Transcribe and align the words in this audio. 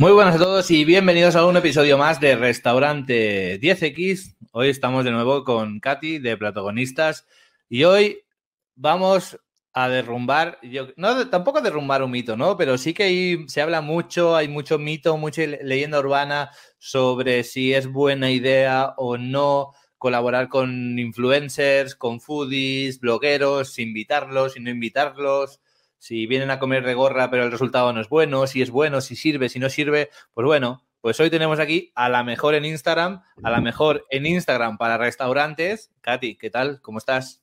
Muy 0.00 0.12
buenas 0.12 0.36
a 0.36 0.38
todos 0.38 0.70
y 0.70 0.86
bienvenidos 0.86 1.36
a 1.36 1.44
un 1.44 1.58
episodio 1.58 1.98
más 1.98 2.20
de 2.20 2.34
Restaurante 2.34 3.60
10X. 3.60 4.34
Hoy 4.52 4.70
estamos 4.70 5.04
de 5.04 5.10
nuevo 5.10 5.44
con 5.44 5.78
Katy 5.78 6.20
de 6.20 6.38
Protagonistas 6.38 7.26
y 7.68 7.84
hoy 7.84 8.22
vamos 8.74 9.38
a 9.74 9.90
derrumbar, 9.90 10.58
yo, 10.62 10.88
no 10.96 11.28
tampoco 11.28 11.60
derrumbar 11.60 12.02
un 12.02 12.12
mito, 12.12 12.34
¿no? 12.34 12.56
Pero 12.56 12.78
sí 12.78 12.94
que 12.94 13.44
se 13.46 13.60
habla 13.60 13.82
mucho, 13.82 14.34
hay 14.34 14.48
mucho 14.48 14.78
mito, 14.78 15.18
mucha 15.18 15.42
leyenda 15.42 15.98
urbana 15.98 16.50
sobre 16.78 17.44
si 17.44 17.74
es 17.74 17.86
buena 17.86 18.30
idea 18.30 18.94
o 18.96 19.18
no 19.18 19.74
colaborar 19.98 20.48
con 20.48 20.98
influencers, 20.98 21.94
con 21.94 22.22
foodies, 22.22 23.00
blogueros, 23.00 23.78
invitarlos 23.78 24.56
y 24.56 24.60
no 24.60 24.70
invitarlos 24.70 25.60
si 26.00 26.26
vienen 26.26 26.50
a 26.50 26.58
comer 26.58 26.82
de 26.84 26.94
gorra 26.94 27.30
pero 27.30 27.44
el 27.44 27.52
resultado 27.52 27.92
no 27.92 28.00
es 28.00 28.08
bueno, 28.08 28.46
si 28.46 28.62
es 28.62 28.70
bueno, 28.70 29.00
si 29.02 29.16
sirve, 29.16 29.48
si 29.50 29.58
no 29.58 29.68
sirve, 29.68 30.08
pues 30.32 30.46
bueno, 30.46 30.82
pues 31.02 31.20
hoy 31.20 31.30
tenemos 31.30 31.60
aquí 31.60 31.92
a 31.94 32.08
la 32.08 32.24
mejor 32.24 32.54
en 32.54 32.64
Instagram, 32.64 33.22
a 33.42 33.50
la 33.50 33.60
mejor 33.60 34.06
en 34.10 34.26
Instagram 34.26 34.78
para 34.78 34.98
restaurantes. 34.98 35.92
Katy, 36.00 36.36
¿qué 36.36 36.50
tal? 36.50 36.80
¿Cómo 36.80 36.98
estás? 36.98 37.42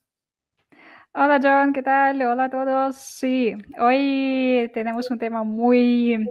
Hola 1.12 1.40
John, 1.42 1.72
¿qué 1.72 1.82
tal? 1.82 2.20
Hola 2.20 2.44
a 2.44 2.50
todos. 2.50 2.96
Sí, 2.96 3.54
hoy 3.80 4.70
tenemos 4.74 5.10
un 5.10 5.18
tema 5.18 5.44
muy 5.44 6.28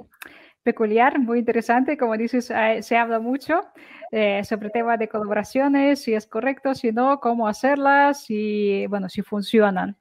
peculiar, 0.64 1.20
muy 1.20 1.40
interesante. 1.40 1.98
Como 1.98 2.16
dices, 2.18 2.52
se 2.82 2.98
habla 2.98 3.20
mucho 3.20 3.62
eh, 4.12 4.44
sobre 4.44 4.70
temas 4.70 5.00
de 5.00 5.08
colaboraciones, 5.08 6.02
si 6.02 6.14
es 6.14 6.28
correcto, 6.28 6.76
si 6.76 6.92
no, 6.92 7.20
cómo 7.22 7.48
hacerlas 7.48 8.26
y, 8.30 8.86
bueno, 8.88 9.08
si 9.08 9.22
funcionan. 9.22 9.98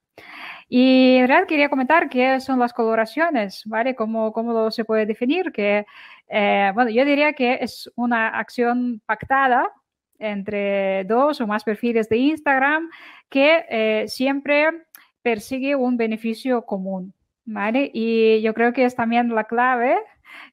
Y 0.69 1.17
en 1.17 1.29
realidad 1.29 1.49
quería 1.49 1.69
comentar 1.69 2.09
qué 2.09 2.41
son 2.41 2.59
las 2.59 2.73
coloraciones, 2.73 3.63
¿vale? 3.67 3.95
¿Cómo, 3.95 4.33
cómo 4.33 4.71
se 4.71 4.85
puede 4.85 5.07
definir? 5.07 5.53
Que, 5.53 5.87
eh, 6.29 6.73
bueno, 6.75 6.91
yo 6.91 7.05
diría 7.05 7.33
que 7.35 7.59
es 7.61 7.91
una 7.95 8.29
acción 8.29 9.01
pactada 9.07 9.71
entre 10.19 11.05
dos 11.05 11.41
o 11.41 11.47
más 11.47 11.63
perfiles 11.63 12.09
de 12.09 12.17
Instagram 12.17 12.91
que 13.29 13.65
eh, 13.69 14.05
siempre 14.09 14.71
persigue 15.23 15.77
un 15.77 15.97
beneficio 15.97 16.63
común, 16.63 17.13
¿vale? 17.45 17.91
Y 17.93 18.41
yo 18.43 18.55
creo 18.55 18.73
que 18.73 18.85
es 18.85 18.95
también 18.97 19.35
la 19.35 19.45
clave 19.45 19.97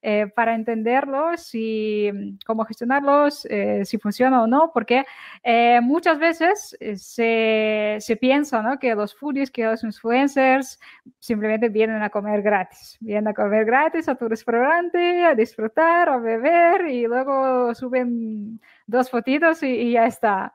eh, 0.01 0.27
para 0.27 0.55
entenderlos 0.55 1.51
mm, 1.53 2.37
cómo 2.45 2.65
gestionarlos, 2.65 3.45
eh, 3.45 3.83
si 3.85 3.97
funciona 3.97 4.43
o 4.43 4.47
no, 4.47 4.71
porque 4.73 5.05
eh, 5.43 5.79
muchas 5.81 6.19
veces 6.19 6.77
se, 6.95 7.97
se, 7.99 8.15
piensa 8.17 8.61
¿no? 8.61 8.79
que 8.79 8.95
los 8.95 9.15
foodies, 9.15 9.51
que 9.51 9.65
los 9.65 9.83
influencers 9.83 10.79
simplemente 11.19 11.69
vienen 11.69 12.01
a 12.03 12.09
comer 12.09 12.41
gratis, 12.41 12.97
vienen 12.99 13.27
a 13.29 13.33
comer 13.33 13.65
gratis 13.65 14.07
a 14.09 14.15
tu 14.15 14.27
restaurante, 14.27 15.23
a 15.23 15.35
disfrutar, 15.35 16.09
a 16.09 16.17
beber 16.17 16.87
y 16.87 17.07
luego 17.07 17.73
suben 17.75 18.59
dos 18.87 19.09
fotitos 19.09 19.63
y 19.63 19.91
ya 19.91 20.05
está. 20.05 20.53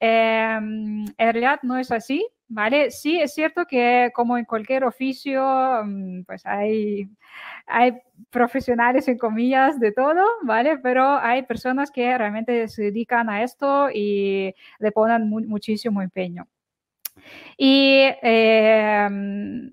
Em, 0.00 1.04
en 1.04 1.32
realidad 1.32 1.60
no 1.62 1.76
es 1.76 1.92
así, 1.92 2.26
¿vale? 2.48 2.90
Sí, 2.90 3.20
es 3.20 3.34
cierto 3.34 3.66
que 3.66 4.10
como 4.14 4.38
en 4.38 4.46
cualquier 4.46 4.84
oficio, 4.84 5.42
mm, 5.84 6.22
pues 6.24 6.46
hay, 6.46 7.08
hay 7.66 7.98
profesionales 8.30 9.08
en 9.08 9.18
comillas 9.18 9.78
de 9.78 9.92
todo, 9.92 10.24
¿vale? 10.42 10.78
Pero 10.78 11.18
hay 11.18 11.42
personas 11.42 11.90
que 11.90 12.16
realmente 12.16 12.68
se 12.68 12.84
dedican 12.84 13.28
a 13.28 13.42
esto 13.42 13.90
y 13.92 14.54
le 14.78 14.92
ponen 14.92 15.28
muchísimo 15.28 16.00
empeño. 16.02 16.48
Y 17.56 18.04
em, 18.22 19.70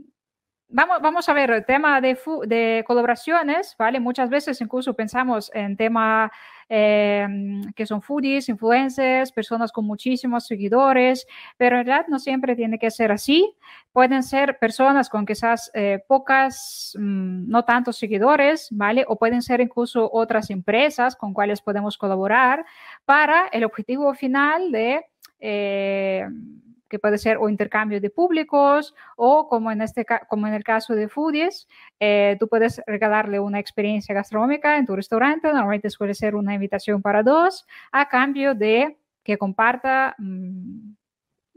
Vamos, 0.70 0.98
vamos, 1.02 1.30
a 1.30 1.33
ver 1.33 1.50
el 1.52 1.66
tema 1.66 2.02
de, 2.02 2.17
de, 2.45 2.83
colaboraciones, 2.86 3.73
¿vale? 3.80 4.02
Muchas 4.02 4.30
veces 4.30 4.59
incluso 4.59 4.94
pensamos 4.94 5.50
en 5.53 5.78
tema 5.78 6.30
em, 6.69 7.61
que 7.73 7.85
son 7.85 8.01
foodies, 8.01 8.49
influencers, 8.49 9.31
personas 9.31 9.71
con 9.71 9.85
muchísimos 9.85 10.45
seguidores, 10.45 11.25
pero 11.57 11.79
en 11.79 11.85
realidad 11.85 12.07
no 12.09 12.19
siempre 12.19 12.55
tiene 12.55 12.77
que 12.80 12.92
ser 12.92 13.11
así. 13.11 13.53
Pueden 13.92 14.23
ser 14.23 14.59
personas 14.59 15.09
con 15.09 15.25
quizás 15.25 15.71
eh, 15.73 16.03
pocas, 16.08 16.93
mm, 16.99 17.49
no 17.49 17.64
tantos 17.64 17.97
seguidores, 17.97 18.67
¿vale? 18.71 19.05
O 19.08 19.15
pueden 19.15 19.42
ser 19.42 19.61
incluso 19.61 20.09
otras 20.11 20.49
empresas 20.49 21.15
con 21.15 21.33
cuales 21.33 21.61
podemos 21.61 21.97
colaborar 21.97 22.65
para 23.05 23.47
el 23.47 23.63
objetivo 23.63 24.13
final 24.13 24.71
de... 24.71 25.05
Eh, 25.39 26.27
que 26.89 26.99
puede 26.99 27.17
ser 27.17 27.37
o 27.37 27.49
intercambio 27.49 28.02
de 28.02 28.09
públicos 28.09 28.95
o 29.15 29.48
como 29.48 29.71
en, 29.71 29.81
este, 29.81 30.05
como 30.30 30.48
en 30.48 30.53
el 30.53 30.64
caso 30.64 30.95
de 30.95 31.09
Foodies, 31.09 31.67
eh, 31.99 32.37
tú 32.39 32.48
puedes 32.48 32.81
regalarle 32.86 33.39
una 33.39 33.59
experiencia 33.59 34.15
gastronómica 34.15 34.77
en 34.77 34.86
tu 34.86 34.95
restaurante, 34.95 35.48
normalmente 35.48 35.89
suele 35.89 36.14
ser 36.14 36.36
una 36.36 36.53
invitación 36.53 37.02
para 37.02 37.23
dos, 37.23 37.65
a 37.92 38.08
cambio 38.08 38.55
de 38.55 38.98
que 39.23 39.37
comparta 39.37 40.15
mm, 40.17 40.93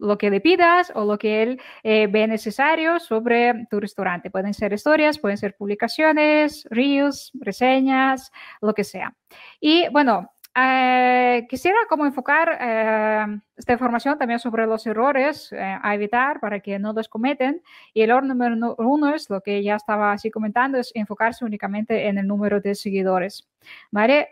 lo 0.00 0.18
que 0.18 0.30
le 0.30 0.41
pidas 0.41 0.91
o 0.94 1.04
lo 1.04 1.18
que 1.18 1.42
él 1.42 1.60
eh, 1.82 2.08
ve 2.08 2.26
necesario 2.26 2.98
sobre 2.98 3.66
tu 3.70 3.78
restaurante. 3.78 4.30
Pueden 4.30 4.54
ser 4.54 4.72
historias, 4.72 5.18
pueden 5.18 5.36
ser 5.36 5.54
publicaciones, 5.56 6.66
reels, 6.70 7.30
reseñas, 7.34 8.32
lo 8.60 8.74
que 8.74 8.84
sea. 8.84 9.14
Y 9.60 9.88
bueno, 9.91 10.30
eh, 10.56 11.46
quisiera 11.48 11.78
como 11.88 12.06
enfocar 12.06 12.58
eh, 12.60 13.40
esta 13.56 13.72
información 13.72 14.18
también 14.18 14.40
sobre 14.40 14.66
los 14.66 14.84
errores 14.86 15.52
eh, 15.52 15.78
a 15.80 15.94
evitar 15.94 16.40
para 16.40 16.60
que 16.60 16.78
no 16.78 16.92
los 16.92 17.08
cometen. 17.08 17.62
Y 17.94 18.02
el 18.02 18.10
error 18.10 18.24
número 18.24 18.74
uno 18.78 19.14
es 19.14 19.30
lo 19.30 19.40
que 19.40 19.62
ya 19.62 19.76
estaba 19.76 20.12
así 20.12 20.30
comentando, 20.30 20.78
es 20.78 20.90
enfocarse 20.94 21.44
únicamente 21.44 22.08
en 22.08 22.18
el 22.18 22.26
número 22.26 22.60
de 22.60 22.74
seguidores. 22.74 23.48
¿Vale? 23.90 24.30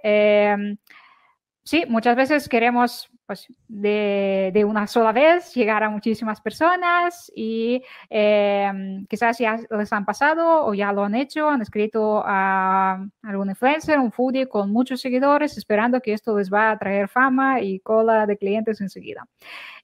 Sí, 1.69 1.85
muchas 1.87 2.17
veces 2.17 2.49
queremos 2.49 3.11
pues, 3.27 3.47
de, 3.69 4.65
una 4.67 4.87
sola 4.87 5.13
vez 5.13 5.55
llegar 5.55 5.83
a 5.83 5.91
muchísimas 5.91 6.41
personas 6.41 7.31
y 7.37 7.83
eh, 8.09 9.05
quizás 9.07 9.37
ya 9.39 9.59
les 9.71 9.93
han 9.93 10.07
pasado 10.07 10.65
o 10.65 10.73
ya 10.73 10.93
lo 10.93 11.05
han 11.05 11.15
hecho, 11.15 11.47
han 11.47 11.61
escrito 11.61 12.23
a 12.25 13.05
algún 13.23 13.51
influencer, 13.51 13.99
un 13.99 14.13
foodie 14.13 14.49
con 14.49 14.73
muchos 14.73 15.03
seguidores, 15.03 15.59
esperando 15.59 16.01
que 16.01 16.15
esto 16.15 16.39
les 16.39 16.51
va 16.51 16.71
a 16.71 16.79
traer 16.79 17.07
fama 17.07 17.61
y 17.61 17.81
cola 17.81 18.25
de 18.25 18.39
clientes 18.39 18.81
enseguida. 18.81 19.29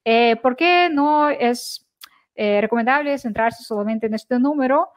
Eh, 0.07 0.37
¿Por 0.37 0.57
qué 0.57 0.89
no 0.91 1.29
es 1.29 1.87
eh, 2.35 2.63
recomendable 2.63 3.19
centrarse 3.19 3.63
solamente 3.63 4.07
en 4.07 4.15
este 4.15 4.39
número? 4.39 4.89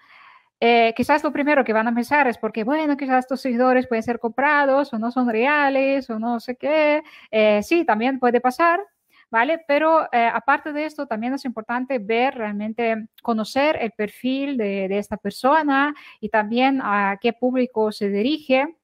Eh, 0.59 0.93
quizás 0.95 1.23
lo 1.23 1.31
primero 1.31 1.63
que 1.63 1.73
van 1.73 1.87
a 1.87 1.93
pensar 1.93 2.27
es 2.27 2.37
porque, 2.37 2.63
bueno, 2.63 2.97
quizás 2.97 3.19
estos 3.19 3.41
seguidores 3.41 3.87
pueden 3.87 4.03
ser 4.03 4.19
comprados 4.19 4.91
o 4.93 4.99
no 4.99 5.11
son 5.11 5.29
reales 5.29 6.09
o 6.09 6.19
no 6.19 6.39
sé 6.39 6.55
qué. 6.55 7.03
Eh, 7.31 7.61
sí, 7.63 7.85
también 7.85 8.19
puede 8.19 8.41
pasar, 8.41 8.79
¿vale? 9.29 9.59
Pero 9.67 10.11
eh, 10.11 10.29
aparte 10.33 10.73
de 10.73 10.85
esto, 10.85 11.05
también 11.05 11.33
es 11.33 11.45
importante 11.45 11.99
ver 11.99 12.35
realmente, 12.35 13.07
conocer 13.21 13.77
el 13.79 13.91
perfil 13.91 14.57
de, 14.57 14.87
de 14.87 14.97
esta 14.97 15.17
persona 15.17 15.93
y 16.19 16.29
también 16.29 16.81
a 16.83 17.17
qué 17.21 17.33
público 17.33 17.91
se 17.91 18.09
dirige. 18.09 18.75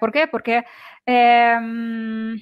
¿Por 0.00 0.10
qué? 0.10 0.26
Porque 0.26 0.64
em, 1.06 2.36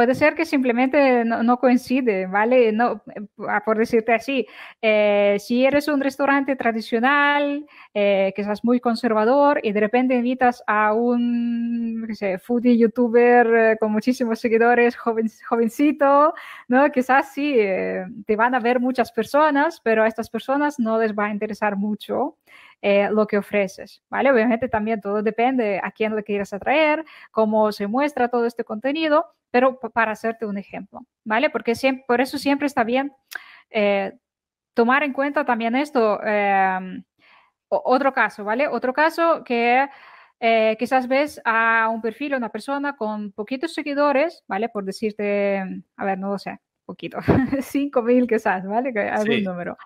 Puede 0.00 0.14
ser 0.14 0.34
que 0.34 0.46
simplemente 0.46 1.26
no, 1.26 1.58
coincide, 1.58 2.26
¿vale? 2.26 2.72
No, 2.72 3.02
ah, 3.46 3.62
por 3.62 3.76
decirte 3.76 4.14
así, 4.14 4.46
eh, 4.80 5.36
si 5.38 5.66
eres 5.66 5.88
un 5.88 6.00
restaurante 6.00 6.56
tradicional, 6.56 7.66
eh, 7.92 8.32
seas 8.34 8.64
muy 8.64 8.80
conservador 8.80 9.60
y 9.62 9.72
de 9.72 9.80
repente 9.80 10.14
invitas 10.14 10.64
a 10.66 10.94
un, 10.94 12.02
qué 12.08 12.14
sé, 12.14 12.38
foodie 12.38 12.78
youtuber 12.78 13.46
eh, 13.54 13.76
con 13.78 13.92
muchísimos 13.92 14.40
seguidores, 14.40 14.96
joven, 14.96 15.30
jovencito, 15.46 16.32
¿no? 16.66 16.90
Quizás 16.90 17.34
sí, 17.34 17.56
te 18.24 18.36
van 18.36 18.54
a 18.54 18.58
ver 18.60 18.80
muchas 18.80 19.12
personas, 19.12 19.82
pero 19.82 20.02
a 20.02 20.08
estas 20.08 20.30
personas 20.30 20.78
no 20.78 20.98
les 20.98 21.12
va 21.12 21.26
a 21.26 21.30
interesar 21.30 21.76
mucho. 21.76 22.38
Lo 22.82 23.26
que 23.26 23.38
ofreces, 23.38 24.02
¿vale? 24.08 24.30
Obviamente 24.30 24.68
también 24.68 25.00
todo 25.00 25.22
depende 25.22 25.80
a 25.82 25.90
quién 25.90 26.16
le 26.16 26.24
quieras 26.24 26.52
atraer, 26.52 27.04
cómo 27.30 27.72
se 27.72 27.86
muestra 27.86 28.28
todo 28.28 28.46
este 28.46 28.64
contenido, 28.64 29.26
pero 29.50 29.78
para 29.78 30.12
hacerte 30.12 30.46
un 30.46 30.56
ejemplo, 30.58 31.00
¿vale? 31.24 31.50
Porque 31.50 31.74
siempre, 31.74 32.04
por 32.06 32.20
eso 32.20 32.38
siempre 32.38 32.66
está 32.66 32.84
bien 32.84 33.12
eh, 33.70 34.12
tomar 34.74 35.02
en 35.02 35.12
cuenta 35.12 35.44
también 35.44 35.76
esto. 35.76 36.22
Em, 36.24 37.04
otro 37.68 38.12
caso, 38.12 38.44
¿vale? 38.44 38.68
Otro 38.68 38.92
caso 38.92 39.44
que 39.44 39.88
eh, 40.40 40.76
quizás 40.78 41.06
ves 41.08 41.40
a 41.44 41.88
un 41.92 42.00
perfil, 42.00 42.34
una 42.34 42.48
persona 42.50 42.96
con 42.96 43.32
poquitos 43.32 43.74
seguidores, 43.74 44.42
¿vale? 44.48 44.68
Por 44.68 44.84
decirte, 44.84 45.62
a 45.96 46.04
ver, 46.04 46.18
no 46.18 46.30
lo 46.30 46.38
sé, 46.38 46.60
poquito, 46.90 47.18
5.000 47.62 48.28
quizás, 48.28 48.66
¿vale? 48.66 48.92
Algún 49.10 49.44
número. 49.44 49.76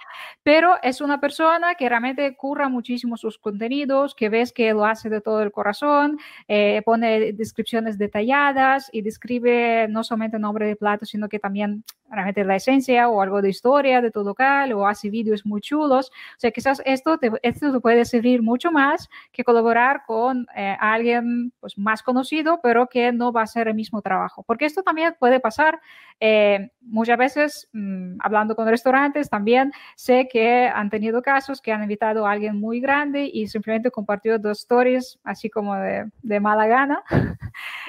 Pero 0.42 0.74
es 0.82 1.00
una 1.00 1.20
persona 1.20 1.74
que 1.74 1.88
realmente 1.88 2.34
curra 2.34 2.68
muchísimo 2.68 3.16
sus 3.16 3.38
contenidos, 3.38 4.14
que 4.14 4.28
ves 4.30 4.52
que 4.52 4.72
lo 4.72 4.84
hace 4.86 5.10
de 5.10 5.20
todo 5.20 5.42
el 5.42 5.52
corazón, 5.52 6.18
eh, 6.48 6.82
pone 6.84 7.32
descripciones 7.32 7.98
detalladas 7.98 8.88
y 8.92 9.02
describe 9.02 9.86
no 9.88 10.02
solamente 10.02 10.36
el 10.36 10.42
nombre 10.42 10.66
de 10.66 10.76
plato, 10.76 11.04
sino 11.04 11.28
que 11.28 11.38
también 11.38 11.84
realmente 12.10 12.44
la 12.44 12.56
esencia 12.56 13.08
o 13.08 13.20
algo 13.20 13.42
de 13.42 13.48
historia 13.48 14.00
de 14.00 14.10
tu 14.10 14.22
local 14.22 14.72
o 14.72 14.86
hace 14.86 15.10
vídeos 15.10 15.44
muy 15.44 15.60
chulos. 15.60 16.10
O 16.10 16.38
sea, 16.40 16.50
quizás 16.50 16.82
esto 16.84 17.18
te, 17.18 17.30
esto 17.42 17.72
te 17.72 17.80
puede 17.80 18.04
servir 18.04 18.42
mucho 18.42 18.70
más 18.70 19.08
que 19.32 19.44
colaborar 19.44 20.02
con 20.06 20.46
eh, 20.56 20.76
alguien 20.78 21.52
pues, 21.60 21.76
más 21.78 22.02
conocido, 22.02 22.60
pero 22.62 22.86
que 22.86 23.12
no 23.12 23.32
va 23.32 23.40
a 23.40 23.44
hacer 23.44 23.68
el 23.68 23.74
mismo 23.74 24.02
trabajo. 24.02 24.42
Porque 24.42 24.66
esto 24.66 24.82
también 24.82 25.16
puede 25.18 25.40
pasar 25.40 25.80
eh, 26.20 26.70
muchas 26.80 27.18
veces, 27.18 27.68
mmm, 27.72 28.16
hablando 28.20 28.54
con 28.54 28.68
restaurantes, 28.68 29.28
también 29.28 29.72
sé 29.96 30.28
que 30.30 30.68
han 30.68 30.90
tenido 30.90 31.22
casos 31.22 31.60
que 31.60 31.72
han 31.72 31.82
invitado 31.82 32.26
a 32.26 32.32
alguien 32.32 32.60
muy 32.60 32.80
grande 32.80 33.28
y 33.32 33.48
simplemente 33.48 33.90
compartió 33.90 34.38
dos 34.38 34.60
stories, 34.60 35.18
así 35.24 35.50
como 35.50 35.74
de, 35.74 36.10
de 36.22 36.40
mala 36.40 36.66
gana, 36.66 37.02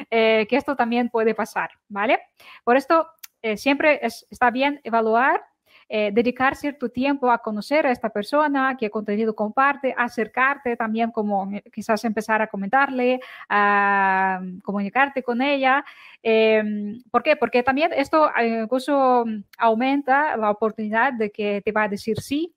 eh, 0.09 0.47
que 0.49 0.55
esto 0.55 0.75
también 0.75 1.09
puede 1.09 1.35
pasar, 1.35 1.69
¿vale? 1.87 2.19
Por 2.63 2.77
esto, 2.77 3.07
eh, 3.45 3.57
siempre 3.57 3.99
es, 4.01 4.25
está 4.31 4.49
bien 4.49 4.81
evaluar 4.83 5.41
eh, 5.87 6.09
dedicar 6.11 6.55
cierto 6.55 6.89
tiempo 6.89 7.29
a 7.29 7.37
conocer 7.37 7.85
a 7.85 7.91
esta 7.91 8.09
persona, 8.09 8.75
qué 8.79 8.89
contenido 8.89 9.35
comparte, 9.35 9.93
acercarte 9.95 10.75
también 10.75 11.11
como 11.11 11.51
eh, 11.53 11.63
quizás 11.71 12.03
empezar 12.05 12.41
a 12.41 12.47
comentarle, 12.47 13.19
a 13.49 14.41
comunicarte 14.63 15.21
con 15.21 15.43
ella. 15.43 15.85
Eh, 16.23 16.63
¿Por 17.11 17.21
qué? 17.21 17.35
Porque 17.35 17.61
también 17.61 17.91
esto 17.93 18.31
incluso 18.63 19.25
aumenta 19.59 20.35
la 20.37 20.49
oportunidad 20.49 21.13
de 21.13 21.29
que 21.31 21.61
te 21.63 21.71
va 21.71 21.83
a 21.83 21.87
decir 21.89 22.19
sí 22.19 22.55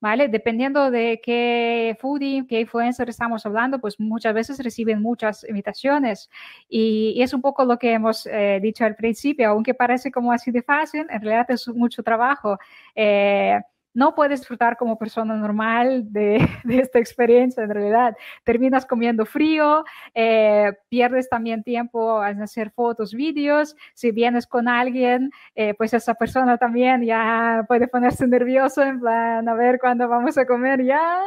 ¿vale? 0.00 0.28
Dependiendo 0.28 0.90
de 0.90 1.20
qué 1.22 1.96
foodie, 2.00 2.46
qué 2.48 2.60
influencer 2.60 3.08
estamos 3.08 3.44
hablando, 3.46 3.78
pues 3.78 4.00
muchas 4.00 4.34
veces 4.34 4.58
reciben 4.62 5.00
muchas 5.02 5.44
invitaciones 5.48 6.30
y, 6.68 7.20
es 7.22 7.34
un 7.34 7.42
poco 7.42 7.64
lo 7.64 7.78
que 7.78 7.92
hemos 7.92 8.26
eh, 8.26 8.58
dicho 8.62 8.84
al 8.84 8.96
principio, 8.96 9.50
aunque 9.50 9.74
parece 9.74 10.10
como 10.10 10.32
así 10.32 10.50
de 10.50 10.62
fácil, 10.62 11.06
en 11.10 11.20
realidad 11.20 11.50
es 11.50 11.68
mucho 11.68 12.02
trabajo. 12.02 12.58
Eh, 12.94 13.60
no 14.00 14.14
puedes 14.14 14.40
disfrutar 14.40 14.78
como 14.78 14.96
persona 14.96 15.36
normal 15.36 16.10
de, 16.10 16.38
de, 16.64 16.78
esta 16.78 16.98
experiencia 16.98 17.62
en 17.62 17.68
realidad. 17.68 18.16
Terminas 18.44 18.86
comiendo 18.86 19.26
frío, 19.26 19.84
eh, 20.14 20.72
pierdes 20.88 21.28
también 21.28 21.62
tiempo 21.62 22.24
en 22.24 22.40
hacer 22.40 22.70
fotos, 22.70 23.12
vídeos. 23.12 23.76
Si 23.92 24.10
vienes 24.10 24.46
con 24.46 24.68
alguien, 24.68 25.30
eh, 25.54 25.74
pues 25.74 25.92
esa 25.92 26.14
persona 26.14 26.56
también 26.56 27.02
ya 27.02 27.62
puede 27.68 27.88
ponerse 27.88 28.26
nervioso 28.26 28.82
en 28.82 29.00
plan, 29.00 29.46
a 29.46 29.54
ver 29.54 29.78
cuándo 29.78 30.08
vamos 30.08 30.38
a 30.38 30.46
comer 30.46 30.82
ya. 30.82 31.20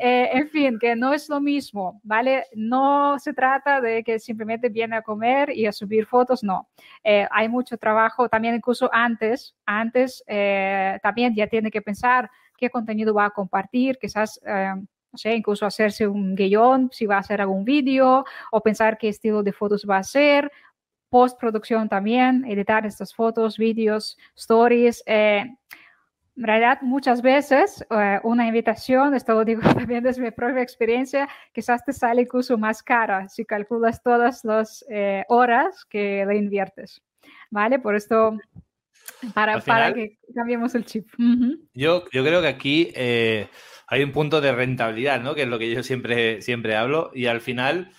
Eh, 0.00 0.30
en 0.32 0.48
fin, 0.48 0.76
que 0.80 0.96
no 0.96 1.14
es 1.14 1.28
lo 1.28 1.40
mismo, 1.40 2.00
¿vale? 2.02 2.46
No 2.56 3.16
se 3.20 3.32
trata 3.32 3.80
de 3.80 4.02
que 4.02 4.18
simplemente 4.18 4.68
viene 4.70 4.96
a 4.96 5.02
comer 5.02 5.56
y 5.56 5.66
a 5.66 5.72
subir 5.72 6.04
fotos, 6.06 6.42
no. 6.42 6.68
Eh, 7.04 7.28
hay 7.30 7.48
mucho 7.48 7.76
trabajo 7.78 8.28
también 8.28 8.56
incluso 8.56 8.90
antes, 8.92 9.54
antes 9.64 10.24
eh, 10.26 10.98
también 11.00 11.32
ya 11.36 11.46
tiene 11.46 11.70
que 11.70 11.80
pensar 11.80 12.07
pensar 12.08 12.30
qué 12.56 12.70
contenido 12.70 13.14
va 13.14 13.26
a 13.26 13.30
compartir, 13.30 13.98
quizás, 13.98 14.40
eh, 14.44 14.74
no 14.74 15.18
sé, 15.18 15.34
incluso 15.34 15.64
hacerse 15.66 16.06
un 16.06 16.34
guion, 16.34 16.90
si 16.92 17.06
va 17.06 17.16
a 17.16 17.20
hacer 17.20 17.40
algún 17.40 17.64
vídeo, 17.64 18.24
o 18.50 18.60
pensar 18.60 18.98
qué 18.98 19.08
estilo 19.08 19.42
de 19.42 19.52
fotos 19.52 19.86
va 19.88 19.96
a 19.96 20.00
hacer, 20.00 20.50
postproducción 21.08 21.88
también, 21.88 22.44
editar 22.44 22.84
estas 22.84 23.14
fotos, 23.14 23.56
vídeos, 23.56 24.18
stories. 24.36 25.02
Eh, 25.06 25.44
en 26.36 26.44
realidad, 26.44 26.78
muchas 26.82 27.22
veces 27.22 27.84
eh, 27.90 28.20
una 28.22 28.46
invitación, 28.46 29.14
esto 29.14 29.34
lo 29.34 29.44
digo 29.44 29.62
también 29.74 30.02
desde 30.02 30.22
mi 30.22 30.30
propia 30.30 30.62
experiencia, 30.62 31.28
quizás 31.52 31.84
te 31.84 31.92
sale 31.92 32.22
incluso 32.22 32.58
más 32.58 32.82
cara 32.82 33.28
si 33.28 33.44
calculas 33.44 34.02
todas 34.02 34.44
las 34.44 34.84
eh, 34.90 35.24
horas 35.28 35.84
que 35.84 36.24
le 36.26 36.36
inviertes. 36.36 37.00
¿Vale? 37.50 37.78
Por 37.78 37.94
esto 37.94 38.36
para, 39.34 39.60
final, 39.60 39.92
para, 39.92 39.94
que 39.94 40.18
cambiemos 40.34 40.74
el 40.74 40.84
chip. 40.84 41.06
Uh 41.18 41.22
-huh. 41.22 41.58
yo, 41.74 42.04
yo, 42.12 42.24
creo 42.24 42.40
que 42.40 42.48
aquí 42.48 42.92
eh, 42.94 43.48
hay 43.86 44.02
un 44.02 44.12
punto 44.12 44.40
de 44.40 44.52
rentabilidad, 44.52 45.20
¿no? 45.20 45.34
Que 45.34 45.42
es 45.42 45.48
lo 45.48 45.58
que 45.58 45.70
yo 45.70 45.82
siempre, 45.82 46.42
siempre 46.42 46.76
hablo. 46.76 47.10
Y 47.14 47.26
al 47.26 47.40
final 47.40 47.90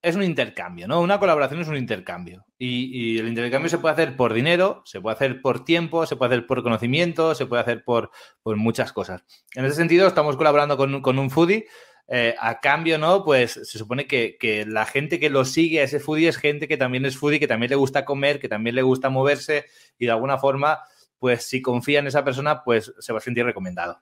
es 0.00 0.16
un 0.16 0.22
intercambio, 0.22 0.86
¿no? 0.86 1.00
Una 1.00 1.18
colaboración 1.18 1.60
es 1.60 1.68
un 1.68 1.76
intercambio. 1.76 2.44
Y, 2.56 3.14
y, 3.14 3.18
el 3.18 3.28
intercambio 3.28 3.68
se 3.68 3.78
puede 3.78 3.94
hacer 3.94 4.16
por 4.16 4.32
dinero, 4.32 4.82
se 4.84 5.00
puede 5.00 5.14
hacer 5.14 5.40
por 5.40 5.64
tiempo, 5.64 6.06
se 6.06 6.16
puede 6.16 6.34
hacer 6.34 6.46
por 6.46 6.62
conocimiento, 6.62 7.34
se 7.34 7.46
puede 7.46 7.62
hacer 7.62 7.82
por, 7.84 8.10
por 8.42 8.56
muchas 8.56 8.92
cosas. 8.92 9.24
En 9.54 9.64
ese 9.64 9.76
sentido, 9.76 10.06
estamos 10.06 10.36
colaborando 10.36 10.76
con, 10.76 11.02
con 11.02 11.18
un 11.18 11.30
foodie 11.30 11.66
eh, 12.08 12.34
a 12.38 12.60
cambio, 12.60 12.98
¿no? 12.98 13.22
Pues 13.22 13.52
se 13.52 13.78
supone 13.78 14.06
que, 14.06 14.38
que, 14.38 14.64
la 14.64 14.86
gente 14.86 15.20
que 15.20 15.28
lo 15.28 15.44
sigue 15.44 15.80
a 15.80 15.84
ese 15.84 16.00
foodie 16.00 16.28
es 16.28 16.38
gente 16.38 16.66
que 16.66 16.78
también 16.78 17.04
es 17.04 17.18
foodie, 17.18 17.38
que 17.38 17.46
también 17.46 17.70
le 17.70 17.76
gusta 17.76 18.06
comer, 18.06 18.40
que 18.40 18.48
también 18.48 18.76
le 18.76 18.82
gusta 18.82 19.10
moverse 19.10 19.66
y 19.98 20.06
de 20.06 20.12
alguna 20.12 20.38
forma, 20.38 20.80
pues 21.18 21.44
si 21.44 21.60
confía 21.60 21.98
en 21.98 22.06
esa 22.06 22.24
persona, 22.24 22.64
pues 22.64 22.94
se 22.98 23.12
va 23.12 23.18
a 23.18 23.22
sentir 23.22 23.44
recomendado. 23.44 24.00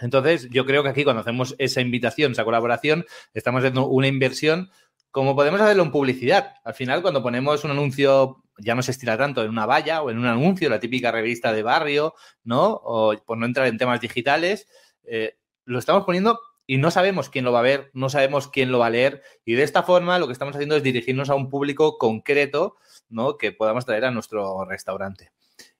Entonces, 0.00 0.48
yo 0.50 0.66
creo 0.66 0.82
que 0.82 0.90
aquí 0.90 1.04
cuando 1.04 1.20
hacemos 1.22 1.54
esa 1.58 1.80
invitación, 1.80 2.32
esa 2.32 2.44
colaboración, 2.44 3.06
estamos 3.32 3.60
haciendo 3.60 3.86
una 3.86 4.08
inversión 4.08 4.70
como 5.10 5.36
podemos 5.36 5.60
hacerlo 5.60 5.84
en 5.84 5.92
publicidad. 5.92 6.56
Al 6.64 6.74
final, 6.74 7.00
cuando 7.00 7.22
ponemos 7.22 7.62
un 7.62 7.70
anuncio, 7.70 8.42
ya 8.58 8.74
no 8.74 8.82
se 8.82 8.90
estira 8.90 9.16
tanto 9.16 9.44
en 9.44 9.50
una 9.50 9.64
valla 9.64 10.02
o 10.02 10.10
en 10.10 10.18
un 10.18 10.26
anuncio, 10.26 10.68
la 10.68 10.80
típica 10.80 11.12
revista 11.12 11.52
de 11.52 11.62
barrio, 11.62 12.14
¿no? 12.42 12.80
O 12.84 13.14
por 13.24 13.38
no 13.38 13.46
entrar 13.46 13.68
en 13.68 13.78
temas 13.78 14.00
digitales, 14.00 14.66
eh, 15.04 15.38
lo 15.64 15.78
estamos 15.78 16.04
poniendo 16.04 16.40
y 16.66 16.78
no 16.78 16.90
sabemos 16.90 17.28
quién 17.28 17.44
lo 17.44 17.52
va 17.52 17.60
a 17.60 17.62
ver, 17.62 17.90
no 17.92 18.08
sabemos 18.08 18.48
quién 18.48 18.72
lo 18.72 18.78
va 18.78 18.86
a 18.86 18.90
leer 18.90 19.22
y 19.44 19.54
de 19.54 19.62
esta 19.62 19.82
forma 19.82 20.18
lo 20.18 20.26
que 20.26 20.32
estamos 20.32 20.54
haciendo 20.54 20.76
es 20.76 20.82
dirigirnos 20.82 21.30
a 21.30 21.34
un 21.34 21.48
público 21.48 21.98
concreto 21.98 22.76
¿no? 23.08 23.36
que 23.36 23.52
podamos 23.52 23.84
traer 23.84 24.06
a 24.06 24.10
nuestro 24.10 24.64
restaurante. 24.64 25.32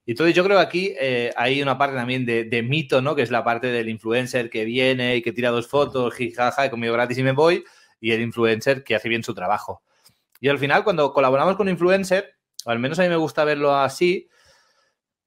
Y 0.06 0.12
entonces 0.12 0.34
yo 0.34 0.44
creo 0.44 0.58
que 0.58 0.62
aquí 0.62 0.94
eh, 1.00 1.32
hay 1.36 1.62
una 1.62 1.78
parte 1.78 1.96
también 1.96 2.26
de, 2.26 2.62
mito, 2.62 3.00
¿no? 3.00 3.14
Que 3.14 3.22
es 3.22 3.30
la 3.30 3.42
parte 3.42 3.68
del 3.68 3.88
influencer 3.88 4.50
que 4.50 4.66
viene 4.66 5.16
y 5.16 5.22
que 5.22 5.32
tira 5.32 5.50
dos 5.50 5.66
fotos, 5.66 6.14
jijaja, 6.14 6.66
y 6.66 6.70
conmigo 6.70 6.92
gratis 6.92 7.16
y 7.16 7.22
me 7.22 7.32
voy, 7.32 7.64
y 8.00 8.12
el 8.12 8.20
influencer 8.20 8.84
que 8.84 8.94
hace 8.94 9.08
bien 9.08 9.22
su 9.22 9.34
trabajo. 9.34 9.82
Y 10.40 10.50
al 10.50 10.58
final, 10.58 10.84
cuando 10.84 11.14
colaboramos 11.14 11.56
con 11.56 11.68
un 11.68 11.72
influencer, 11.72 12.34
o 12.66 12.70
al 12.70 12.78
menos 12.78 12.98
a 12.98 13.02
mí 13.02 13.08
me 13.08 13.16
gusta 13.16 13.44
verlo 13.44 13.74
así, 13.74 14.28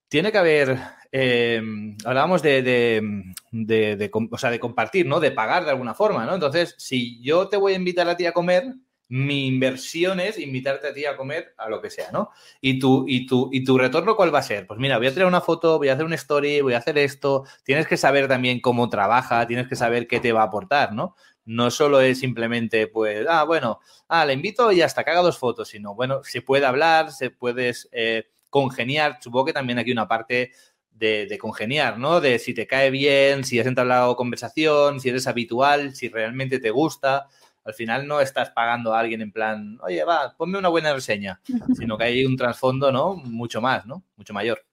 tiene 0.09 0.31
que 0.31 0.37
haber 0.37 0.77
eh, 1.11 1.61
hablábamos 2.05 2.41
de, 2.41 2.61
de, 2.61 3.25
de, 3.51 4.11
o 4.31 4.37
sea, 4.37 4.51
de 4.51 4.59
compartir, 4.59 5.05
¿no? 5.05 5.19
De 5.19 5.31
pagar 5.31 5.65
de 5.65 5.71
alguna 5.71 5.93
forma, 5.93 6.25
¿no? 6.25 6.35
Entonces, 6.35 6.75
si 6.77 7.21
yo 7.21 7.49
te 7.49 7.57
voy 7.57 7.73
a 7.73 7.77
invitar 7.77 8.07
a 8.09 8.17
ti 8.17 8.25
a 8.25 8.31
comer, 8.31 8.73
mi 9.09 9.47
inversión 9.47 10.19
es 10.19 10.37
invitarte 10.37 10.87
a 10.87 10.93
ti 10.93 11.05
a 11.05 11.15
comer 11.15 11.53
a 11.57 11.69
lo 11.69 11.81
que 11.81 11.89
sea, 11.89 12.11
¿no? 12.11 12.29
Y 12.59 12.77
tu, 12.79 13.05
y 13.07 13.25
tu, 13.25 13.49
y 13.53 13.63
tu 13.63 13.77
retorno, 13.77 14.15
¿cuál 14.15 14.33
va 14.33 14.39
a 14.39 14.43
ser? 14.43 14.67
Pues 14.67 14.79
mira, 14.79 14.97
voy 14.97 15.07
a 15.07 15.13
traer 15.13 15.27
una 15.27 15.41
foto, 15.41 15.77
voy 15.77 15.89
a 15.89 15.93
hacer 15.93 16.05
una 16.05 16.15
story, 16.15 16.61
voy 16.61 16.73
a 16.73 16.79
hacer 16.79 16.97
esto. 16.97 17.45
Tienes 17.63 17.87
que 17.87 17.95
saber 17.95 18.27
también 18.27 18.59
cómo 18.59 18.89
trabaja, 18.89 19.47
tienes 19.47 19.67
que 19.67 19.75
saber 19.77 20.07
qué 20.07 20.19
te 20.19 20.33
va 20.33 20.41
a 20.41 20.45
aportar, 20.45 20.93
¿no? 20.93 21.15
No 21.45 21.71
solo 21.71 22.01
es 22.01 22.19
simplemente, 22.19 22.87
pues, 22.87 23.25
ah, 23.29 23.45
bueno, 23.45 23.79
ah, 24.09 24.25
le 24.25 24.33
invito 24.33 24.69
y 24.73 24.81
hasta 24.81 25.05
que 25.05 25.11
haga 25.11 25.21
dos 25.21 25.37
fotos, 25.37 25.69
sino, 25.69 25.95
bueno, 25.95 26.21
se 26.23 26.41
puede 26.41 26.65
hablar, 26.65 27.13
se 27.13 27.29
puedes 27.29 27.87
eh, 27.93 28.25
congeniar. 28.49 29.19
Supongo 29.21 29.45
que 29.45 29.53
también 29.53 29.79
aquí 29.79 29.93
una 29.93 30.09
parte 30.09 30.51
de, 30.97 31.25
de, 31.27 31.37
congeniar, 31.37 31.97
¿no? 31.99 32.19
De 32.21 32.39
si 32.39 32.53
te 32.53 32.67
cae 32.67 32.89
bien, 32.89 33.43
si 33.43 33.59
has 33.59 33.67
entablado 33.67 34.15
conversación, 34.15 34.99
si 34.99 35.09
eres 35.09 35.27
habitual, 35.27 35.95
si 35.95 36.09
realmente 36.09 36.59
te 36.59 36.71
gusta. 36.71 37.27
Al 37.63 37.73
final 37.73 38.07
no 38.07 38.21
estás 38.21 38.51
pagando 38.51 38.93
a 38.93 38.99
alguien 38.99 39.21
en 39.21 39.31
plan, 39.31 39.77
oye, 39.81 40.03
va, 40.05 40.33
ponme 40.37 40.57
una 40.57 40.69
buena 40.69 40.93
reseña, 40.93 41.41
sino 41.77 41.97
que 41.97 42.05
hay 42.05 42.25
un 42.25 42.37
trasfondo, 42.37 42.91
¿no? 42.91 43.15
Mucho 43.15 43.61
más, 43.61 43.85
¿no? 43.85 44.03
Mucho 44.15 44.33
mayor. 44.33 44.63